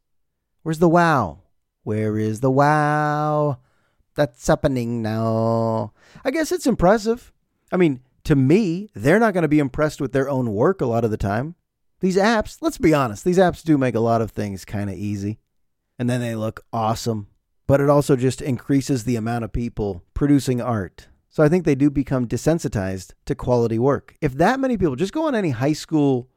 Where's 0.62 0.78
the 0.78 0.88
wow? 0.88 1.40
Where 1.82 2.16
is 2.20 2.42
the 2.42 2.52
wow? 2.52 3.58
That's 4.14 4.46
happening 4.46 5.02
now. 5.02 5.94
I 6.24 6.30
guess 6.30 6.52
it's 6.52 6.68
impressive. 6.68 7.34
I 7.72 7.78
mean, 7.78 8.02
to 8.26 8.36
me, 8.36 8.92
they're 8.94 9.18
not 9.18 9.34
going 9.34 9.42
to 9.42 9.48
be 9.48 9.58
impressed 9.58 10.00
with 10.00 10.12
their 10.12 10.30
own 10.30 10.54
work 10.54 10.80
a 10.80 10.86
lot 10.86 11.04
of 11.04 11.10
the 11.10 11.18
time. 11.18 11.56
These 12.02 12.18
apps, 12.18 12.60
let's 12.62 12.78
be 12.78 12.94
honest, 12.94 13.26
these 13.26 13.40
apps 13.40 13.64
do 13.64 13.80
make 13.80 13.96
a 13.96 14.00
lot 14.00 14.22
of 14.22 14.30
things 14.30 14.64
kind 14.64 14.92
of 14.92 14.96
easy. 14.96 15.40
And 16.00 16.10
then 16.10 16.22
they 16.22 16.36
look 16.36 16.66
awesome. 16.74 17.28
But 17.68 17.82
it 17.82 17.90
also 17.90 18.16
just 18.16 18.42
increases 18.42 19.04
the 19.04 19.18
amount 19.18 19.44
of 19.44 19.54
people 19.54 20.04
producing 20.16 20.60
art. 20.60 21.08
So 21.28 21.44
I 21.44 21.50
think 21.50 21.66
they 21.66 21.76
do 21.76 21.92
become 21.92 22.28
desensitized 22.28 23.14
to 23.26 23.36
quality 23.36 23.78
work. 23.78 24.16
If 24.22 24.34
that 24.34 24.60
many 24.60 24.78
people 24.78 24.96
just 24.96 25.14
go 25.14 25.28
on 25.28 25.36
any 25.36 25.52
high 25.52 25.74
school 25.74 26.28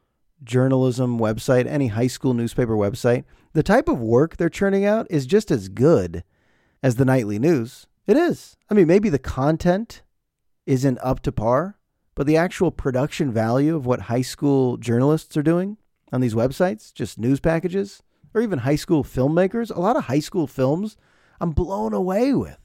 journalism 0.45 1.19
website, 1.19 1.67
any 1.67 1.89
high 1.89 2.09
school 2.09 2.35
newspaper 2.35 2.77
website, 2.77 3.25
the 3.55 3.63
type 3.63 3.89
of 3.89 4.01
work 4.01 4.37
they're 4.37 4.51
churning 4.51 4.85
out 4.85 5.07
is 5.09 5.25
just 5.25 5.51
as 5.51 5.69
good 5.69 6.25
as 6.83 6.97
the 6.97 7.05
nightly 7.05 7.39
news. 7.39 7.87
It 8.07 8.17
is. 8.17 8.57
I 8.69 8.75
mean, 8.75 8.87
maybe 8.87 9.09
the 9.09 9.19
content 9.19 10.03
isn't 10.67 10.99
up 11.03 11.21
to 11.21 11.33
par, 11.33 11.79
but 12.15 12.27
the 12.27 12.37
actual 12.37 12.71
production 12.71 13.33
value 13.33 13.75
of 13.75 13.87
what 13.87 14.03
high 14.03 14.23
school 14.23 14.77
journalists 14.77 15.37
are 15.37 15.43
doing 15.43 15.79
on 16.13 16.21
these 16.21 16.35
websites, 16.35 16.93
just 16.93 17.19
news 17.19 17.41
packages, 17.41 18.03
or 18.35 18.41
even 18.41 18.61
high 18.61 18.77
school 18.77 19.05
filmmakers, 19.05 19.75
a 19.75 19.81
lot 19.81 19.97
of 19.97 20.05
high 20.05 20.21
school 20.21 20.47
films 20.47 20.97
I'm 21.41 21.51
blown 21.51 21.93
away 21.93 22.33
with. 22.33 22.59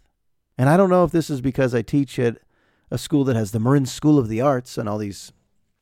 And 0.57 0.69
I 0.69 0.77
don't 0.77 0.89
know 0.89 1.03
if 1.03 1.11
this 1.11 1.29
is 1.29 1.41
because 1.41 1.75
I 1.75 1.81
teach 1.81 2.17
at 2.19 2.37
a 2.89 2.97
school 2.97 3.23
that 3.25 3.35
has 3.35 3.51
the 3.51 3.59
Marin 3.59 3.85
School 3.85 4.17
of 4.17 4.27
the 4.27 4.41
Arts 4.41 4.77
and 4.77 4.87
all 4.87 4.97
these 4.97 5.31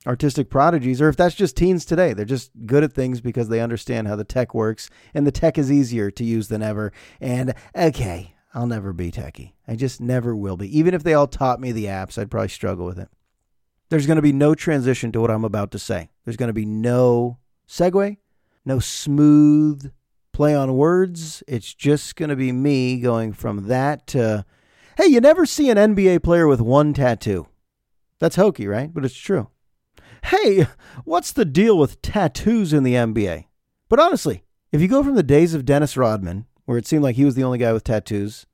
artistic 0.07 0.49
prodigies, 0.49 1.01
or 1.01 1.09
if 1.09 1.15
that's 1.15 1.35
just 1.35 1.57
teens 1.57 1.85
today. 1.85 2.13
They're 2.13 2.25
just 2.25 2.51
good 2.65 2.83
at 2.83 2.93
things 2.93 3.21
because 3.21 3.49
they 3.49 3.59
understand 3.59 4.07
how 4.07 4.15
the 4.15 4.23
tech 4.23 4.53
works, 4.53 4.89
and 5.13 5.25
the 5.25 5.31
tech 5.31 5.57
is 5.57 5.71
easier 5.71 6.11
to 6.11 6.23
use 6.23 6.47
than 6.47 6.61
ever. 6.61 6.91
And 7.19 7.53
okay, 7.75 8.35
I'll 8.53 8.67
never 8.67 8.93
be 8.93 9.11
techie. 9.11 9.53
I 9.67 9.75
just 9.75 9.99
never 9.99 10.35
will 10.35 10.57
be. 10.57 10.77
Even 10.77 10.93
if 10.93 11.03
they 11.03 11.13
all 11.13 11.27
taught 11.27 11.59
me 11.59 11.71
the 11.71 11.85
apps, 11.85 12.17
I'd 12.17 12.31
probably 12.31 12.49
struggle 12.49 12.85
with 12.85 12.99
it. 12.99 13.09
There's 13.89 14.07
going 14.07 14.15
to 14.15 14.21
be 14.21 14.33
no 14.33 14.55
transition 14.55 15.11
to 15.11 15.21
what 15.21 15.31
I'm 15.31 15.45
about 15.45 15.71
to 15.71 15.79
say. 15.79 16.09
There's 16.23 16.37
going 16.37 16.47
to 16.47 16.53
be 16.53 16.65
no 16.65 17.37
segue, 17.67 18.17
no 18.65 18.79
smooth 18.79 19.91
play 20.33 20.53
on 20.53 20.75
words. 20.75 21.43
It's 21.47 21.73
just 21.73 22.15
going 22.15 22.29
to 22.29 22.35
be 22.35 22.51
me 22.51 22.99
going 22.99 23.33
from 23.33 23.67
that 23.67 24.07
to, 24.07 24.45
hey, 24.97 25.05
you 25.05 25.21
never 25.21 25.45
see 25.45 25.69
an 25.69 25.77
NBA 25.77 26.23
player 26.23 26.47
with 26.47 26.59
one 26.61 26.93
tattoo. 26.93 27.47
That's 28.19 28.35
hokey, 28.35 28.67
right? 28.67 28.93
But 28.93 29.05
it's 29.05 29.15
true. 29.15 29.49
Hey, 30.25 30.67
what's 31.03 31.31
the 31.31 31.45
deal 31.45 31.77
with 31.77 32.01
tattoos 32.01 32.73
in 32.73 32.83
the 32.83 32.95
NBA? 32.95 33.45
But 33.87 33.99
honestly, 33.99 34.43
if 34.71 34.81
you 34.81 34.87
go 34.87 35.03
from 35.03 35.15
the 35.15 35.23
days 35.23 35.53
of 35.53 35.65
Dennis 35.65 35.95
Rodman, 35.95 36.47
where 36.65 36.77
it 36.77 36.87
seemed 36.87 37.03
like 37.03 37.15
he 37.15 37.25
was 37.25 37.35
the 37.35 37.43
only 37.43 37.59
guy 37.59 37.71
with 37.71 37.83
tattoos, 37.83 38.47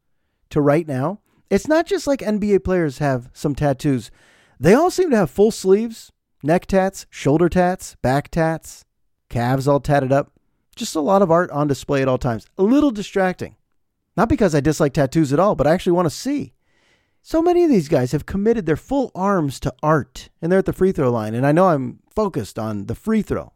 to 0.49 0.61
right 0.61 0.87
now, 0.87 1.21
it's 1.49 1.67
not 1.67 1.85
just 1.85 2.07
like 2.07 2.19
NBA 2.19 2.63
players 2.63 2.99
have 2.99 3.29
some 3.33 3.55
tattoos. 3.55 4.11
They 4.59 4.73
all 4.73 4.91
seem 4.91 5.09
to 5.11 5.17
have 5.17 5.31
full 5.31 5.51
sleeves, 5.51 6.11
neck 6.43 6.65
tats, 6.65 7.05
shoulder 7.09 7.49
tats, 7.49 7.95
back 8.01 8.29
tats, 8.29 8.85
calves 9.31 9.67
all 9.67 9.79
tatted 9.79 10.11
up. 10.11 10.31
Just 10.75 10.95
a 10.95 11.01
lot 11.01 11.21
of 11.21 11.31
art 11.31 11.49
on 11.49 11.67
display 11.67 12.01
at 12.01 12.07
all 12.07 12.19
times. 12.19 12.45
A 12.57 12.63
little 12.63 12.91
distracting. 12.91 13.55
Not 14.15 14.29
because 14.29 14.53
I 14.53 14.59
dislike 14.59 14.93
tattoos 14.93 15.33
at 15.33 15.39
all, 15.39 15.55
but 15.55 15.65
I 15.65 15.73
actually 15.73 15.93
want 15.93 16.05
to 16.05 16.15
see. 16.15 16.53
So 17.23 17.41
many 17.41 17.63
of 17.63 17.69
these 17.69 17.87
guys 17.87 18.11
have 18.11 18.25
committed 18.25 18.65
their 18.65 18.75
full 18.75 19.11
arms 19.13 19.59
to 19.61 19.73
art, 19.81 20.29
and 20.41 20.51
they're 20.51 20.59
at 20.59 20.65
the 20.65 20.73
free 20.73 20.91
throw 20.91 21.11
line. 21.11 21.33
And 21.33 21.45
I 21.45 21.51
know 21.51 21.69
I'm 21.69 21.99
focused 22.09 22.59
on 22.59 22.87
the 22.87 22.95
free 22.95 23.21
throw. 23.21 23.53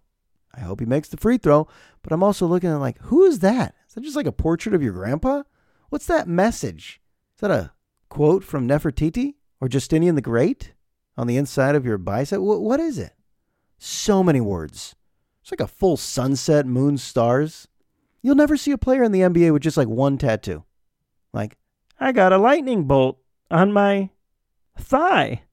I 0.53 0.61
hope 0.61 0.79
he 0.79 0.85
makes 0.85 1.09
the 1.09 1.17
free 1.17 1.37
throw, 1.37 1.67
but 2.01 2.13
I'm 2.13 2.23
also 2.23 2.45
looking 2.45 2.69
at 2.69 2.75
like, 2.75 2.99
who 3.03 3.25
is 3.25 3.39
that? 3.39 3.75
Is 3.87 3.95
that 3.95 4.03
just 4.03 4.15
like 4.15 4.27
a 4.27 4.31
portrait 4.31 4.75
of 4.75 4.83
your 4.83 4.93
grandpa? 4.93 5.43
What's 5.89 6.05
that 6.07 6.27
message? 6.27 7.01
Is 7.35 7.41
that 7.41 7.51
a 7.51 7.71
quote 8.09 8.43
from 8.43 8.67
Nefertiti 8.67 9.35
or 9.59 9.67
Justinian 9.67 10.15
the 10.15 10.21
Great 10.21 10.73
on 11.17 11.27
the 11.27 11.37
inside 11.37 11.75
of 11.75 11.85
your 11.85 11.97
bicep? 11.97 12.39
Wh- 12.39 12.61
what 12.61 12.79
is 12.79 12.97
it? 12.97 13.13
So 13.77 14.23
many 14.23 14.39
words. 14.39 14.95
It's 15.45 15.51
like 15.51 15.61
a 15.61 15.67
full 15.67 15.95
sunset, 15.95 16.65
moon, 16.65 16.97
stars. 16.97 17.67
You'll 18.23 18.33
never 18.33 18.57
see 18.57 18.71
a 18.71 18.79
player 18.79 19.03
in 19.03 19.11
the 19.11 19.19
NBA 19.19 19.53
with 19.53 19.61
just 19.61 19.77
like 19.77 19.87
one 19.87 20.17
tattoo. 20.17 20.63
Like, 21.33 21.55
I 21.99 22.13
got 22.13 22.33
a 22.33 22.39
lightning 22.39 22.85
bolt 22.85 23.19
on 23.51 23.71
my 23.71 24.09
thigh. 24.75 25.43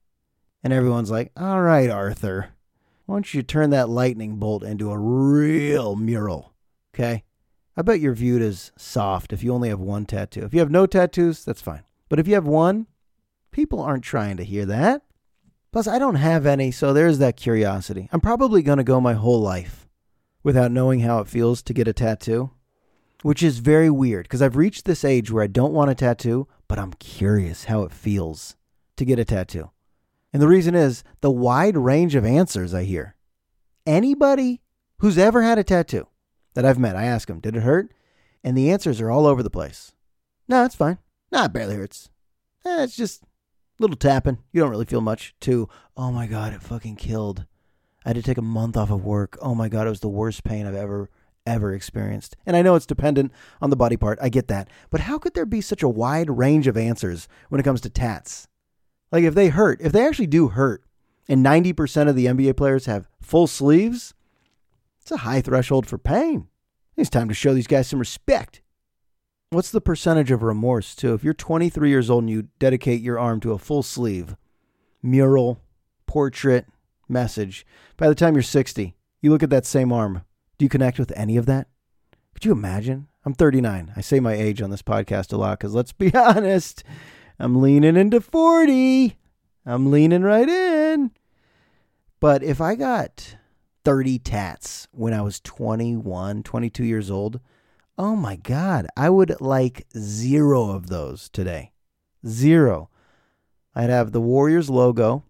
And 0.63 0.73
everyone's 0.73 1.11
like, 1.11 1.31
all 1.37 1.61
right, 1.61 1.91
Arthur, 1.91 2.55
why 3.05 3.17
don't 3.17 3.33
you 3.35 3.43
turn 3.43 3.69
that 3.69 3.87
lightning 3.87 4.37
bolt 4.37 4.63
into 4.63 4.89
a 4.89 4.97
real 4.97 5.95
mural? 5.95 6.55
Okay? 6.95 7.23
I 7.77 7.83
bet 7.83 7.99
you're 7.99 8.15
viewed 8.15 8.41
as 8.41 8.71
soft 8.75 9.31
if 9.31 9.43
you 9.43 9.53
only 9.53 9.69
have 9.69 9.79
one 9.79 10.07
tattoo. 10.07 10.41
If 10.41 10.55
you 10.55 10.59
have 10.61 10.71
no 10.71 10.87
tattoos, 10.87 11.45
that's 11.45 11.61
fine. 11.61 11.83
But 12.09 12.17
if 12.17 12.27
you 12.27 12.33
have 12.33 12.47
one, 12.47 12.87
people 13.51 13.79
aren't 13.79 14.03
trying 14.03 14.37
to 14.37 14.43
hear 14.43 14.65
that. 14.65 15.03
Plus, 15.71 15.87
I 15.87 15.99
don't 15.99 16.15
have 16.15 16.47
any, 16.47 16.71
so 16.71 16.93
there's 16.93 17.19
that 17.19 17.37
curiosity. 17.37 18.09
I'm 18.11 18.21
probably 18.21 18.63
going 18.63 18.79
to 18.79 18.83
go 18.83 18.99
my 18.99 19.13
whole 19.13 19.39
life 19.39 19.82
without 20.43 20.71
knowing 20.71 20.99
how 20.99 21.19
it 21.19 21.27
feels 21.27 21.61
to 21.63 21.73
get 21.73 21.87
a 21.87 21.93
tattoo, 21.93 22.51
which 23.21 23.41
is 23.41 23.59
very 23.59 23.89
weird 23.89 24.25
because 24.25 24.41
I've 24.41 24.57
reached 24.57 24.85
this 24.85 25.03
age 25.05 25.31
where 25.31 25.43
I 25.43 25.47
don't 25.47 25.73
want 25.73 25.89
a 25.89 25.95
tattoo, 25.95 26.47
but 26.67 26.77
I'm 26.77 26.93
curious 26.93 27.65
how 27.65 27.83
it 27.83 27.91
feels 27.91 28.55
to 28.97 29.05
get 29.05 29.19
a 29.19 29.25
tattoo. 29.25 29.71
And 30.33 30.41
the 30.41 30.47
reason 30.47 30.75
is 30.75 31.03
the 31.21 31.31
wide 31.31 31.77
range 31.77 32.15
of 32.15 32.25
answers 32.25 32.73
I 32.73 32.83
hear. 32.83 33.15
Anybody 33.85 34.61
who's 34.99 35.17
ever 35.17 35.43
had 35.43 35.59
a 35.59 35.63
tattoo 35.63 36.07
that 36.53 36.65
I've 36.65 36.79
met, 36.79 36.95
I 36.95 37.05
ask 37.05 37.27
them, 37.27 37.39
did 37.39 37.55
it 37.55 37.63
hurt? 37.63 37.93
And 38.43 38.57
the 38.57 38.71
answers 38.71 38.99
are 38.99 39.11
all 39.11 39.25
over 39.25 39.43
the 39.43 39.49
place. 39.49 39.93
No, 40.47 40.65
it's 40.65 40.75
fine. 40.75 40.97
No, 41.31 41.45
it 41.45 41.53
barely 41.53 41.75
hurts. 41.75 42.09
Eh, 42.65 42.83
it's 42.83 42.95
just 42.95 43.23
a 43.23 43.25
little 43.79 43.95
tapping. 43.95 44.39
You 44.51 44.61
don't 44.61 44.69
really 44.69 44.85
feel 44.85 45.01
much. 45.01 45.35
To, 45.41 45.69
oh 45.95 46.11
my 46.11 46.27
God, 46.27 46.53
it 46.53 46.61
fucking 46.61 46.95
killed. 46.97 47.45
I 48.05 48.09
had 48.09 48.15
to 48.15 48.21
take 48.21 48.37
a 48.37 48.41
month 48.41 48.77
off 48.77 48.91
of 48.91 49.05
work. 49.05 49.37
Oh 49.41 49.55
my 49.55 49.69
God, 49.69 49.87
it 49.87 49.91
was 49.91 50.01
the 50.01 50.09
worst 50.09 50.43
pain 50.43 50.65
I've 50.65 50.75
ever, 50.75 51.09
ever 51.45 51.73
experienced. 51.73 52.35
And 52.45 52.55
I 52.55 52.61
know 52.61 52.75
it's 52.75 52.85
dependent 52.85 53.31
on 53.61 53.69
the 53.69 53.75
body 53.75 53.97
part. 53.97 54.19
I 54.21 54.29
get 54.29 54.47
that. 54.49 54.69
But 54.89 55.01
how 55.01 55.17
could 55.17 55.33
there 55.33 55.45
be 55.45 55.61
such 55.61 55.83
a 55.83 55.89
wide 55.89 56.29
range 56.29 56.67
of 56.67 56.77
answers 56.77 57.27
when 57.49 57.59
it 57.59 57.63
comes 57.63 57.81
to 57.81 57.89
tats? 57.89 58.47
Like 59.11 59.23
if 59.23 59.35
they 59.35 59.49
hurt, 59.49 59.79
if 59.81 59.91
they 59.91 60.05
actually 60.05 60.27
do 60.27 60.49
hurt, 60.49 60.83
and 61.29 61.45
90% 61.45 62.09
of 62.09 62.15
the 62.15 62.25
NBA 62.25 62.57
players 62.57 62.85
have 62.85 63.07
full 63.21 63.47
sleeves, 63.47 64.13
it's 65.01 65.11
a 65.11 65.17
high 65.17 65.41
threshold 65.41 65.85
for 65.85 65.97
pain. 65.97 66.47
It's 66.97 67.09
time 67.09 67.27
to 67.29 67.33
show 67.33 67.53
these 67.53 67.67
guys 67.67 67.87
some 67.87 67.99
respect. 67.99 68.61
What's 69.49 69.71
the 69.71 69.81
percentage 69.81 70.31
of 70.31 70.43
remorse, 70.43 70.95
too? 70.95 71.13
If 71.13 71.23
you're 71.23 71.33
23 71.33 71.89
years 71.89 72.09
old 72.09 72.23
and 72.23 72.29
you 72.29 72.47
dedicate 72.59 73.01
your 73.01 73.19
arm 73.19 73.39
to 73.41 73.51
a 73.51 73.57
full 73.57 73.83
sleeve, 73.83 74.35
mural, 75.01 75.61
portrait, 76.07 76.65
message. 77.07 77.65
By 77.97 78.09
the 78.09 78.15
time 78.15 78.35
you're 78.35 78.43
60, 78.43 78.95
you 79.21 79.29
look 79.29 79.43
at 79.43 79.49
that 79.49 79.65
same 79.65 79.91
arm. 79.91 80.23
Do 80.57 80.65
you 80.65 80.69
connect 80.69 80.99
with 80.99 81.11
any 81.15 81.37
of 81.37 81.45
that? 81.45 81.67
Could 82.33 82.45
you 82.45 82.51
imagine? 82.51 83.07
I'm 83.25 83.33
39. 83.33 83.93
I 83.95 84.01
say 84.01 84.19
my 84.19 84.33
age 84.33 84.61
on 84.61 84.69
this 84.69 84.81
podcast 84.81 85.31
a 85.31 85.37
lot 85.37 85.59
because 85.59 85.73
let's 85.73 85.93
be 85.93 86.13
honest, 86.15 86.83
I'm 87.39 87.61
leaning 87.61 87.95
into 87.95 88.19
40. 88.19 89.17
I'm 89.65 89.91
leaning 89.91 90.23
right 90.23 90.49
in. 90.49 91.11
But 92.19 92.43
if 92.43 92.59
I 92.61 92.75
got 92.75 93.37
30 93.85 94.19
tats 94.19 94.87
when 94.91 95.13
I 95.13 95.21
was 95.21 95.39
21, 95.41 96.43
22 96.43 96.83
years 96.83 97.09
old, 97.09 97.39
oh 97.97 98.15
my 98.15 98.35
God, 98.35 98.87
I 98.95 99.09
would 99.09 99.39
like 99.39 99.85
zero 99.97 100.71
of 100.71 100.87
those 100.87 101.29
today. 101.29 101.71
Zero. 102.25 102.89
I'd 103.75 103.89
have 103.89 104.11
the 104.11 104.21
Warriors 104.21 104.69
logo. 104.69 105.23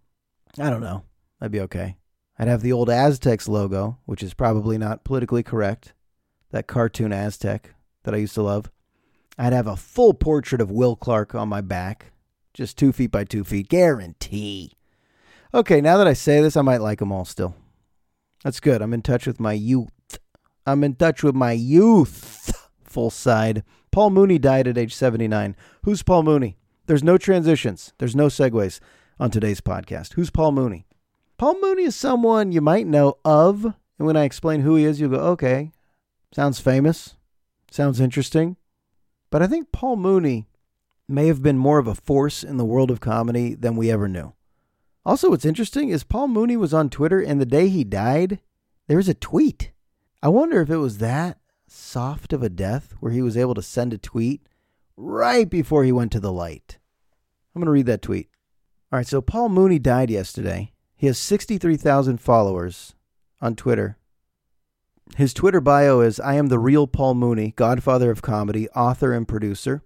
I 0.60 0.70
don't 0.70 0.82
know. 0.82 1.04
That'd 1.44 1.52
be 1.52 1.60
okay. 1.60 1.98
I'd 2.40 2.48
have 2.48 2.62
the 2.62 2.72
old 2.72 2.90
Aztecs 2.90 3.50
logo, 3.50 3.98
which 4.06 4.24
is 4.24 4.34
probably 4.34 4.78
not 4.78 5.04
politically 5.04 5.44
correct. 5.44 5.94
That 6.52 6.68
cartoon 6.68 7.12
Aztec 7.12 7.76
that 8.04 8.14
I 8.14 8.20
used 8.20 8.36
to 8.36 8.44
love. 8.44 8.72
I'd 9.38 9.52
have 9.52 9.68
a 9.68 9.76
full 9.76 10.14
portrait 10.14 10.62
of 10.62 10.72
Will 10.72 10.96
Clark 10.96 11.36
on 11.36 11.50
my 11.50 11.60
back, 11.60 12.14
just 12.54 12.78
two 12.78 12.94
feet 12.94 13.12
by 13.12 13.26
two 13.26 13.44
feet, 13.44 13.68
guarantee. 13.68 14.72
Okay, 15.54 15.82
now 15.82 15.98
that 15.98 16.08
I 16.08 16.14
say 16.14 16.40
this, 16.40 16.56
I 16.56 16.62
might 16.62 16.80
like 16.80 17.00
them 17.00 17.12
all 17.12 17.26
still. 17.26 17.56
That's 18.46 18.62
good. 18.62 18.82
I'm 18.82 18.94
in 18.94 19.02
touch 19.02 19.28
with 19.28 19.42
my 19.42 19.52
youth. 19.52 20.18
I'm 20.66 20.82
in 20.82 20.96
touch 20.96 21.24
with 21.24 21.36
my 21.36 21.52
youth. 21.52 22.70
Full 22.86 23.10
side. 23.10 23.66
Paul 23.92 24.12
Mooney 24.12 24.40
died 24.40 24.70
at 24.70 24.78
age 24.78 24.96
79. 24.96 25.58
Who's 25.84 26.04
Paul 26.04 26.24
Mooney? 26.24 26.56
There's 26.86 27.04
no 27.04 27.18
transitions, 27.18 27.92
there's 27.98 28.16
no 28.16 28.28
segues 28.28 28.80
on 29.20 29.30
today's 29.30 29.60
podcast. 29.60 30.14
Who's 30.14 30.30
Paul 30.30 30.54
Mooney? 30.54 30.86
Paul 31.44 31.60
Mooney 31.60 31.84
is 31.84 31.94
someone 31.94 32.54
you 32.54 32.62
might 32.62 32.88
know 32.88 33.18
of. 33.26 33.66
And 33.66 34.08
when 34.08 34.16
I 34.16 34.24
explain 34.24 34.62
who 34.62 34.78
he 34.78 34.86
is, 34.86 35.02
you'll 35.02 35.10
go, 35.10 35.18
okay, 35.32 35.74
sounds 36.34 36.62
famous, 36.62 37.18
sounds 37.70 38.00
interesting. 38.00 38.56
But 39.30 39.42
I 39.42 39.48
think 39.48 39.74
Paul 39.74 39.98
Mooney 39.98 40.48
may 41.06 41.28
have 41.28 41.44
been 41.44 41.58
more 41.58 41.80
of 41.80 41.88
a 41.88 41.96
force 41.96 42.46
in 42.46 42.56
the 42.56 42.64
world 42.64 42.90
of 42.90 43.02
comedy 43.02 43.56
than 43.56 43.76
we 43.76 43.92
ever 43.92 44.08
knew. 44.08 44.32
Also, 45.06 45.32
what's 45.32 45.44
interesting 45.44 45.90
is 45.90 46.06
Paul 46.06 46.30
Mooney 46.30 46.56
was 46.56 46.74
on 46.74 46.90
Twitter, 46.90 47.20
and 47.20 47.42
the 47.42 47.46
day 47.46 47.68
he 47.68 47.84
died, 47.84 48.40
there 48.88 48.96
was 48.96 49.10
a 49.10 49.14
tweet. 49.14 49.74
I 50.22 50.30
wonder 50.30 50.62
if 50.62 50.70
it 50.70 50.78
was 50.78 51.00
that 51.00 51.40
soft 51.68 52.32
of 52.32 52.42
a 52.42 52.48
death 52.48 52.94
where 53.02 53.12
he 53.12 53.22
was 53.22 53.36
able 53.36 53.56
to 53.56 53.62
send 53.62 53.92
a 53.92 53.98
tweet 53.98 54.48
right 54.96 55.50
before 55.50 55.84
he 55.84 55.92
went 55.92 56.14
to 56.14 56.22
the 56.22 56.32
light. 56.32 56.78
I'm 57.54 57.60
going 57.60 57.66
to 57.66 57.72
read 57.74 57.88
that 57.88 58.02
tweet. 58.02 58.30
All 58.94 58.98
right, 58.98 59.06
so 59.06 59.20
Paul 59.22 59.50
Mooney 59.50 59.78
died 59.78 60.10
yesterday. 60.10 60.73
He 61.04 61.08
has 61.08 61.18
63,000 61.18 62.22
followers 62.22 62.96
on 63.42 63.58
Twitter. 63.58 63.98
His 65.18 65.34
Twitter 65.34 65.60
bio 65.60 66.00
is 66.00 66.18
I 66.18 66.36
am 66.36 66.48
the 66.48 66.58
real 66.58 66.88
Paul 66.88 67.16
Mooney, 67.16 67.52
godfather 67.58 68.10
of 68.10 68.22
comedy, 68.22 68.70
author 68.70 69.12
and 69.12 69.28
producer. 69.28 69.84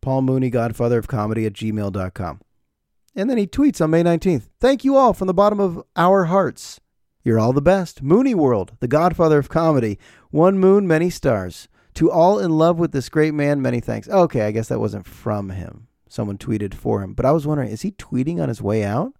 Paul 0.00 0.22
Mooney, 0.22 0.50
godfather 0.50 0.98
of 0.98 1.06
comedy 1.06 1.46
at 1.46 1.52
gmail.com. 1.52 2.40
And 3.14 3.30
then 3.30 3.38
he 3.38 3.46
tweets 3.46 3.80
on 3.80 3.90
May 3.90 4.02
19th 4.02 4.48
Thank 4.58 4.84
you 4.84 4.96
all 4.96 5.12
from 5.14 5.28
the 5.28 5.34
bottom 5.34 5.60
of 5.60 5.84
our 5.94 6.24
hearts. 6.24 6.80
You're 7.22 7.38
all 7.38 7.52
the 7.52 7.62
best. 7.62 8.02
Mooney 8.02 8.34
World, 8.34 8.72
the 8.80 8.88
godfather 8.88 9.38
of 9.38 9.48
comedy. 9.48 10.00
One 10.30 10.58
moon, 10.58 10.84
many 10.84 11.10
stars. 11.10 11.68
To 11.94 12.10
all 12.10 12.40
in 12.40 12.50
love 12.50 12.76
with 12.76 12.90
this 12.90 13.08
great 13.08 13.34
man, 13.34 13.62
many 13.62 13.78
thanks. 13.78 14.08
Okay, 14.08 14.40
I 14.40 14.50
guess 14.50 14.66
that 14.66 14.80
wasn't 14.80 15.06
from 15.06 15.50
him. 15.50 15.86
Someone 16.08 16.38
tweeted 16.38 16.74
for 16.74 17.04
him. 17.04 17.14
But 17.14 17.24
I 17.24 17.30
was 17.30 17.46
wondering, 17.46 17.70
is 17.70 17.82
he 17.82 17.92
tweeting 17.92 18.42
on 18.42 18.48
his 18.48 18.60
way 18.60 18.82
out? 18.82 19.14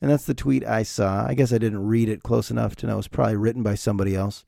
And 0.00 0.10
that's 0.10 0.24
the 0.24 0.34
tweet 0.34 0.64
I 0.66 0.82
saw. 0.82 1.26
I 1.26 1.34
guess 1.34 1.52
I 1.52 1.58
didn't 1.58 1.86
read 1.86 2.08
it 2.08 2.22
close 2.22 2.50
enough 2.50 2.74
to 2.76 2.86
know 2.86 2.94
it 2.94 2.96
was 2.96 3.08
probably 3.08 3.36
written 3.36 3.62
by 3.62 3.74
somebody 3.74 4.16
else. 4.16 4.44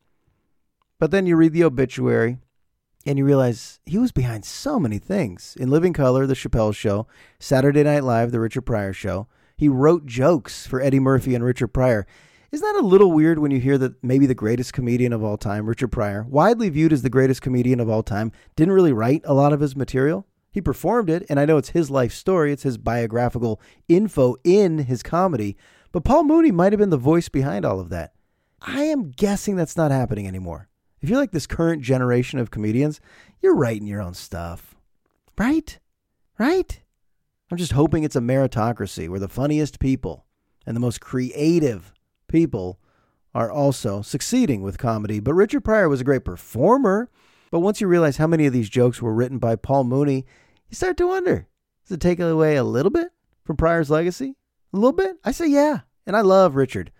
But 0.99 1.11
then 1.11 1.27
you 1.27 1.37
read 1.37 1.53
the 1.53 1.65
obituary 1.65 2.39
and 3.05 3.19
you 3.19 3.25
realize 3.25 3.81
he 3.85 3.99
was 3.99 4.13
behind 4.13 4.45
so 4.45 4.79
many 4.79 4.99
things. 4.99 5.57
In 5.59 5.71
Living 5.71 5.93
Color, 5.93 6.27
The 6.27 6.35
Chappelle 6.35 6.75
Show, 6.75 7.07
Saturday 7.39 7.83
Night 7.83 8.05
Live, 8.05 8.33
The 8.33 8.41
Richard 8.41 8.63
Pryor 8.63 8.93
Show. 8.93 9.27
He 9.57 9.69
wrote 9.69 10.07
jokes 10.07 10.67
for 10.67 10.81
Eddie 10.81 11.01
Murphy 11.01 11.35
and 11.35 11.45
Richard 11.45 11.69
Pryor. 11.69 12.07
Isn't 12.51 12.67
that 12.67 12.81
a 12.81 12.87
little 12.87 13.13
weird 13.13 13.39
when 13.39 13.51
you 13.51 13.61
hear 13.61 13.79
that 13.79 14.03
maybe 14.03 14.27
the 14.27 14.35
greatest 14.35 14.73
comedian 14.73 15.13
of 15.13 15.25
all 15.25 15.39
time, 15.39 15.67
Richard 15.67 15.89
Pryor, 15.89 16.25
widely 16.29 16.69
viewed 16.69 16.93
as 16.93 17.03
the 17.03 17.11
greatest 17.11 17.43
comedian 17.43 17.81
of 17.81 17.89
all 17.89 18.03
time, 18.03 18.31
didn't 18.57 18.75
really 18.75 18.93
write 18.93 19.23
a 19.25 19.35
lot 19.35 19.53
of 19.53 19.61
his 19.61 19.75
material? 19.75 20.27
He 20.53 20.61
performed 20.61 21.11
it, 21.11 21.25
and 21.29 21.41
I 21.41 21.47
know 21.47 21.57
it's 21.57 21.71
his 21.71 21.91
life 21.91 22.13
story, 22.13 22.53
it's 22.53 22.63
his 22.63 22.79
biographical 22.79 23.61
info 23.89 24.37
in 24.45 24.79
his 24.79 25.03
comedy, 25.03 25.57
but 25.91 26.05
Paul 26.05 26.25
Mooney 26.25 26.53
might 26.53 26.73
have 26.73 26.79
been 26.79 26.91
the 26.91 26.97
voice 26.97 27.29
behind 27.29 27.65
all 27.65 27.81
of 27.81 27.89
that. 27.89 28.13
I 28.61 28.83
am 28.85 29.11
guessing 29.11 29.57
that's 29.57 29.77
not 29.77 29.91
happening 29.91 30.29
anymore. 30.29 30.69
If 31.01 31.09
you're 31.09 31.19
like 31.19 31.33
this 31.33 31.47
current 31.47 31.83
generation 31.83 32.39
of 32.39 32.51
comedians, 32.51 33.01
you're 33.41 33.57
writing 33.57 33.87
your 33.87 34.01
own 34.01 34.15
stuff. 34.15 34.77
Right? 35.37 35.79
Right? 36.39 36.81
I'm 37.51 37.59
just 37.59 37.73
hoping 37.73 38.05
it's 38.05 38.17
a 38.17 38.21
meritocracy 38.21 39.09
where 39.09 39.21
the 39.21 39.29
funniest 39.29 39.81
people 39.81 40.27
and 40.67 40.77
the 40.77 40.81
most 40.81 41.01
creative 41.01 41.93
people 42.29 42.79
are 43.35 43.51
also 43.51 44.03
succeeding 44.03 44.63
with 44.63 44.79
comedy. 44.79 45.19
But 45.19 45.35
Richard 45.35 45.65
Pryor 45.65 45.89
was 45.89 46.03
a 46.03 46.05
great 46.05 46.25
performer. 46.25 47.11
But 47.51 47.61
once 47.61 47.81
you 47.81 47.87
realize 47.87 48.17
how 48.17 48.27
many 48.27 48.47
of 48.47 48.53
these 48.53 48.71
jokes 48.71 49.03
were 49.03 49.13
written 49.13 49.39
by 49.39 49.57
Paul 49.57 49.85
Mooney, 49.85 50.25
you 50.73 50.77
start 50.77 50.97
to 50.97 51.07
wonder 51.07 51.47
does 51.85 51.95
it 51.97 52.01
take 52.01 52.19
away 52.19 52.57
a 52.57 52.65
little 52.65 52.91
bit 52.91 53.09
from 53.45 53.59
Pryor's 53.59 53.91
legacy? 53.91 54.37
A 54.73 54.77
little 54.77 54.93
bit? 54.93 55.19
I 55.23 55.31
say 55.31 55.47
yeah. 55.47 55.81
And 56.07 56.17
I 56.17 56.23
love 56.23 56.57
Richard. 56.57 56.91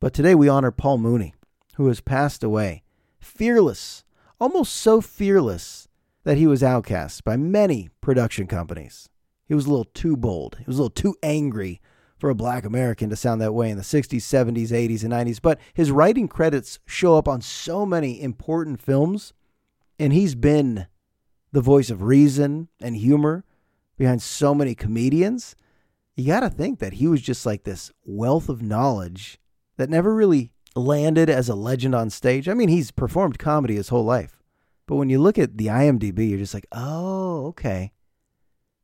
But 0.00 0.14
today 0.14 0.34
we 0.34 0.48
honor 0.48 0.70
Paul 0.70 0.98
Mooney, 0.98 1.34
who 1.76 1.88
has 1.88 2.00
passed 2.00 2.42
away. 2.42 2.82
Fearless, 3.20 4.04
almost 4.40 4.74
so 4.74 5.02
fearless 5.02 5.86
that 6.22 6.38
he 6.38 6.46
was 6.46 6.62
outcast 6.62 7.24
by 7.24 7.36
many 7.36 7.90
production 8.00 8.46
companies. 8.46 9.10
He 9.46 9.54
was 9.54 9.66
a 9.66 9.68
little 9.68 9.90
too 9.92 10.16
bold. 10.16 10.56
He 10.58 10.64
was 10.66 10.78
a 10.78 10.82
little 10.82 10.90
too 10.90 11.16
angry 11.22 11.82
for 12.16 12.30
a 12.30 12.34
black 12.34 12.64
American 12.64 13.10
to 13.10 13.16
sound 13.16 13.40
that 13.42 13.52
way 13.52 13.68
in 13.68 13.76
the 13.76 13.82
60s, 13.82 14.16
70s, 14.16 14.68
80s, 14.68 15.02
and 15.02 15.12
90s. 15.12 15.42
But 15.42 15.60
his 15.74 15.90
writing 15.90 16.26
credits 16.26 16.78
show 16.86 17.18
up 17.18 17.28
on 17.28 17.42
so 17.42 17.84
many 17.84 18.22
important 18.22 18.80
films, 18.80 19.34
and 19.98 20.12
he's 20.14 20.34
been 20.34 20.86
the 21.54 21.60
voice 21.60 21.88
of 21.88 22.02
reason 22.02 22.66
and 22.80 22.96
humor 22.96 23.44
behind 23.96 24.20
so 24.20 24.56
many 24.56 24.74
comedians, 24.74 25.54
you 26.16 26.26
got 26.26 26.40
to 26.40 26.50
think 26.50 26.80
that 26.80 26.94
he 26.94 27.06
was 27.06 27.22
just 27.22 27.46
like 27.46 27.62
this 27.62 27.92
wealth 28.04 28.48
of 28.48 28.60
knowledge 28.60 29.38
that 29.76 29.88
never 29.88 30.12
really 30.12 30.50
landed 30.74 31.30
as 31.30 31.48
a 31.48 31.54
legend 31.54 31.94
on 31.94 32.10
stage. 32.10 32.48
I 32.48 32.54
mean, 32.54 32.68
he's 32.68 32.90
performed 32.90 33.38
comedy 33.38 33.76
his 33.76 33.90
whole 33.90 34.04
life. 34.04 34.42
But 34.86 34.96
when 34.96 35.08
you 35.08 35.20
look 35.20 35.38
at 35.38 35.56
the 35.56 35.68
IMDb, 35.68 36.28
you're 36.28 36.40
just 36.40 36.54
like, 36.54 36.66
oh, 36.72 37.46
okay. 37.46 37.92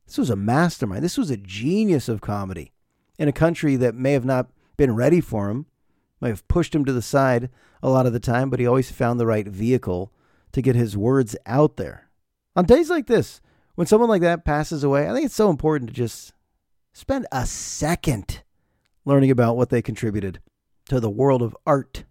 This 0.06 0.16
was 0.16 0.30
a 0.30 0.36
mastermind. 0.36 1.02
This 1.02 1.18
was 1.18 1.30
a 1.30 1.36
genius 1.36 2.08
of 2.08 2.20
comedy 2.20 2.72
in 3.18 3.26
a 3.26 3.32
country 3.32 3.74
that 3.76 3.96
may 3.96 4.12
have 4.12 4.24
not 4.24 4.48
been 4.76 4.94
ready 4.94 5.20
for 5.20 5.50
him, 5.50 5.66
may 6.20 6.28
have 6.28 6.46
pushed 6.46 6.72
him 6.72 6.84
to 6.84 6.92
the 6.92 7.02
side 7.02 7.50
a 7.82 7.90
lot 7.90 8.06
of 8.06 8.12
the 8.12 8.20
time, 8.20 8.48
but 8.48 8.60
he 8.60 8.66
always 8.66 8.92
found 8.92 9.18
the 9.18 9.26
right 9.26 9.48
vehicle 9.48 10.12
to 10.52 10.62
get 10.62 10.76
his 10.76 10.96
words 10.96 11.34
out 11.46 11.76
there. 11.76 12.09
On 12.56 12.64
days 12.64 12.90
like 12.90 13.06
this, 13.06 13.40
when 13.76 13.86
someone 13.86 14.08
like 14.08 14.22
that 14.22 14.44
passes 14.44 14.82
away, 14.82 15.08
I 15.08 15.12
think 15.12 15.26
it's 15.26 15.34
so 15.34 15.50
important 15.50 15.90
to 15.90 15.94
just 15.94 16.32
spend 16.92 17.26
a 17.30 17.46
second 17.46 18.42
learning 19.04 19.30
about 19.30 19.56
what 19.56 19.70
they 19.70 19.82
contributed 19.82 20.40
to 20.88 21.00
the 21.00 21.10
world 21.10 21.42
of 21.42 21.56
art 21.66 22.04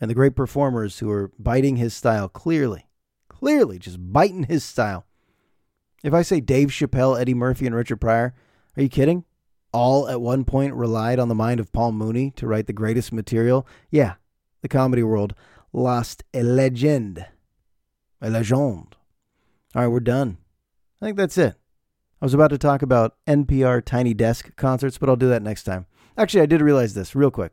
and 0.00 0.08
the 0.08 0.14
great 0.14 0.36
performers 0.36 1.00
who 1.00 1.10
are 1.10 1.32
biting 1.38 1.76
his 1.76 1.94
style 1.94 2.28
clearly. 2.28 2.86
Clearly, 3.28 3.78
just 3.78 3.98
biting 4.00 4.44
his 4.44 4.64
style. 4.64 5.06
If 6.02 6.14
I 6.14 6.22
say 6.22 6.40
Dave 6.40 6.68
Chappelle, 6.68 7.20
Eddie 7.20 7.34
Murphy, 7.34 7.66
and 7.66 7.74
Richard 7.74 8.00
Pryor, 8.00 8.34
are 8.76 8.82
you 8.82 8.88
kidding? 8.88 9.24
All 9.72 10.08
at 10.08 10.20
one 10.20 10.44
point 10.44 10.74
relied 10.74 11.18
on 11.18 11.28
the 11.28 11.34
mind 11.34 11.58
of 11.58 11.72
Paul 11.72 11.92
Mooney 11.92 12.30
to 12.36 12.46
write 12.46 12.66
the 12.66 12.72
greatest 12.72 13.12
material? 13.12 13.66
Yeah, 13.90 14.14
the 14.62 14.68
comedy 14.68 15.02
world 15.02 15.34
lost 15.72 16.22
a 16.32 16.42
legend. 16.42 17.26
A 18.20 18.30
legend. 18.30 18.96
All 19.74 19.82
right, 19.82 19.88
we're 19.88 20.00
done. 20.00 20.38
I 21.02 21.06
think 21.06 21.16
that's 21.16 21.36
it. 21.36 21.56
I 22.22 22.24
was 22.24 22.34
about 22.34 22.50
to 22.50 22.58
talk 22.58 22.82
about 22.82 23.16
NPR 23.26 23.84
Tiny 23.84 24.14
Desk 24.14 24.54
concerts, 24.56 24.98
but 24.98 25.08
I'll 25.08 25.16
do 25.16 25.28
that 25.28 25.42
next 25.42 25.64
time. 25.64 25.86
Actually, 26.16 26.42
I 26.42 26.46
did 26.46 26.62
realize 26.62 26.94
this 26.94 27.16
real 27.16 27.32
quick. 27.32 27.52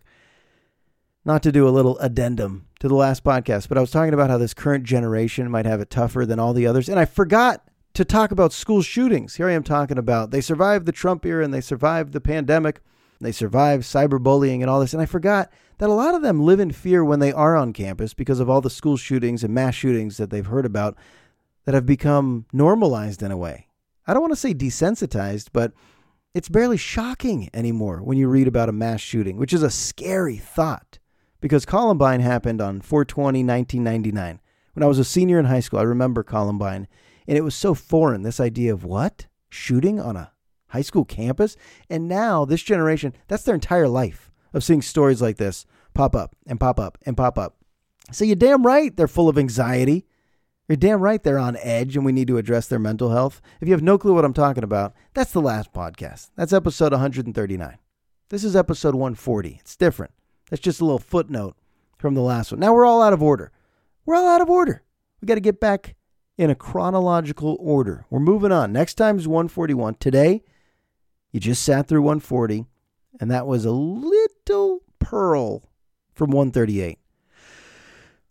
Not 1.26 1.42
to 1.44 1.52
do 1.52 1.68
a 1.68 1.70
little 1.70 1.98
addendum 1.98 2.68
to 2.80 2.88
the 2.88 2.96
last 2.96 3.24
podcast, 3.24 3.70
but 3.70 3.78
I 3.78 3.82
was 3.82 3.92
talking 3.92 4.14
about 4.14 4.30
how 4.30 4.38
this 4.38 4.54
current 4.54 4.84
generation 4.84 5.50
might 5.50 5.66
have 5.66 5.82
it 5.82 5.90
tougher 5.90 6.26
than 6.26 6.40
all 6.40 6.54
the 6.54 6.68
others. 6.68 6.90
And 6.90 7.00
I 7.00 7.06
forgot 7.06 7.68
to 7.96 8.06
talk 8.06 8.32
about 8.32 8.54
school 8.54 8.84
shootings. 8.84 9.36
Here 9.36 9.48
I 9.48 9.54
am 9.54 9.64
talking 9.64 9.98
about 9.98 10.30
they 10.30 10.42
survived 10.42 10.86
the 10.86 10.92
Trump 10.92 11.26
era 11.26 11.44
and 11.44 11.54
they 11.54 11.62
survived 11.62 12.14
the 12.14 12.22
pandemic. 12.22 12.82
They 13.20 13.32
survived 13.32 13.84
cyberbullying 13.84 14.62
and 14.62 14.70
all 14.70 14.80
this. 14.80 14.94
And 14.94 15.02
I 15.02 15.06
forgot 15.06 15.52
that 15.80 15.90
a 15.90 15.94
lot 15.94 16.16
of 16.16 16.22
them 16.22 16.44
live 16.44 16.60
in 16.60 16.72
fear 16.72 17.04
when 17.04 17.20
they 17.20 17.32
are 17.32 17.56
on 17.56 17.74
campus 17.74 18.14
because 18.14 18.40
of 18.40 18.50
all 18.50 18.62
the 18.62 18.70
school 18.70 18.98
shootings 18.98 19.44
and 19.44 19.54
mass 19.54 19.76
shootings 19.76 20.18
that 20.18 20.30
they've 20.30 20.46
heard 20.46 20.66
about 20.66 20.98
that 21.66 21.76
have 21.76 21.86
become 21.86 22.46
normalized 22.52 23.22
in 23.22 23.32
a 23.32 23.38
way. 23.38 23.68
I 24.08 24.14
don't 24.14 24.22
want 24.22 24.34
to 24.34 24.40
say 24.40 24.54
desensitized, 24.54 25.50
but 25.54 25.74
it's 26.34 26.50
barely 26.50 26.78
shocking 26.78 27.50
anymore 27.54 28.02
when 28.02 28.18
you 28.18 28.28
read 28.28 28.48
about 28.48 28.70
a 28.70 28.74
mass 28.74 29.02
shooting, 29.02 29.38
which 29.38 29.54
is 29.54 29.64
a 29.64 29.70
scary 29.70 30.38
thought 30.38 31.00
because 31.42 31.66
Columbine 31.66 32.22
happened 32.22 32.62
on 32.62 32.82
420 32.82 33.44
1999. 33.44 34.40
When 34.74 34.84
I 34.84 34.88
was 34.88 35.00
a 35.00 35.04
senior 35.04 35.40
in 35.40 35.46
high 35.46 35.60
school, 35.60 35.80
I 35.80 35.84
remember 35.84 36.24
Columbine, 36.24 36.88
and 37.28 37.38
it 37.38 37.44
was 37.44 37.56
so 37.56 37.74
foreign 37.74 38.22
this 38.22 38.40
idea 38.40 38.72
of 38.72 38.86
what? 38.86 39.28
Shooting 39.50 40.00
on 40.00 40.16
a 40.16 40.32
high 40.68 40.82
school 40.82 41.04
campus? 41.04 41.58
And 41.90 42.08
now, 42.08 42.46
this 42.46 42.64
generation, 42.64 43.14
that's 43.28 43.44
their 43.44 43.56
entire 43.56 43.90
life 43.90 44.32
of 44.54 44.64
seeing 44.64 44.82
stories 44.82 45.22
like 45.22 45.38
this 45.38 45.66
pop 45.94 46.16
up 46.16 46.36
and 46.48 46.60
pop 46.60 46.80
up 46.80 46.98
and 47.06 47.18
pop 47.18 47.38
up. 47.38 47.58
So 48.12 48.24
you're 48.24 48.36
damn 48.36 48.66
right 48.66 48.96
they're 48.96 49.08
full 49.08 49.30
of 49.30 49.38
anxiety. 49.38 50.06
You're 50.72 50.78
damn 50.78 51.02
right 51.02 51.22
they're 51.22 51.38
on 51.38 51.58
edge 51.58 51.98
and 51.98 52.06
we 52.06 52.14
need 52.14 52.30
to 52.30 52.38
address 52.38 52.66
their 52.68 52.80
mental 52.80 53.10
health. 53.10 53.42
If 53.60 53.68
you 53.68 53.74
have 53.74 53.84
no 53.84 53.98
clue 53.98 54.14
what 54.14 54.24
I'm 54.24 54.34
talking 54.34 54.64
about, 54.64 54.94
that's 55.14 55.34
the 55.34 55.42
last 55.42 55.74
podcast. 55.74 56.30
That's 56.38 56.54
episode 56.54 56.94
139. 56.94 57.78
This 58.30 58.46
is 58.46 58.56
episode 58.56 58.96
140. 58.96 59.58
It's 59.60 59.76
different. 59.76 60.14
That's 60.50 60.62
just 60.62 60.80
a 60.80 60.86
little 60.86 60.98
footnote 60.98 61.58
from 61.98 62.14
the 62.14 62.22
last 62.22 62.54
one. 62.54 62.62
Now 62.62 62.74
we're 62.74 62.86
all 62.86 63.02
out 63.02 63.12
of 63.12 63.22
order. 63.22 63.52
We're 64.06 64.16
all 64.16 64.30
out 64.30 64.40
of 64.40 64.50
order. 64.50 64.82
We 65.20 65.26
got 65.26 65.36
to 65.36 65.42
get 65.42 65.60
back 65.60 65.96
in 66.38 66.50
a 66.50 66.56
chronological 66.56 67.58
order. 67.60 68.06
We're 68.10 68.22
moving 68.22 68.54
on. 68.54 68.72
Next 68.72 68.94
time 68.94 69.20
is 69.20 69.28
141. 69.28 69.96
Today, 69.96 70.42
you 71.34 71.42
just 71.42 71.66
sat 71.66 71.90
through 71.90 72.04
140, 72.04 72.66
and 73.20 73.30
that 73.30 73.46
was 73.46 73.66
a 73.66 73.72
little 73.72 74.84
pearl 75.00 75.70
from 76.14 76.32
138. 76.32 76.98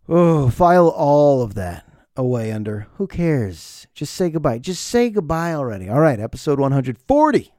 Oh, 0.09 0.49
file 0.49 0.87
all 0.87 1.43
of 1.43 1.53
that 1.53 1.85
away 2.15 2.51
under. 2.51 2.87
Who 2.95 3.07
cares? 3.07 3.87
Just 3.93 4.13
say 4.13 4.29
goodbye. 4.29 4.59
Just 4.59 4.83
say 4.83 5.09
goodbye 5.09 5.53
already. 5.53 5.89
All 5.89 5.99
right, 5.99 6.19
episode 6.19 6.59
140. 6.59 7.53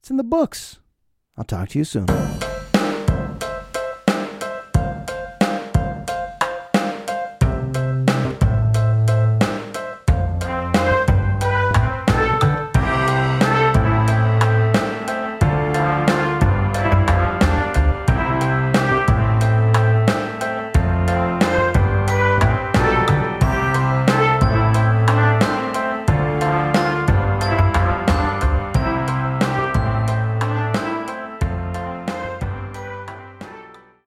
It's 0.00 0.10
in 0.10 0.16
the 0.16 0.24
books. 0.24 0.78
I'll 1.36 1.44
talk 1.44 1.70
to 1.70 1.78
you 1.78 1.84
soon. 1.84 2.06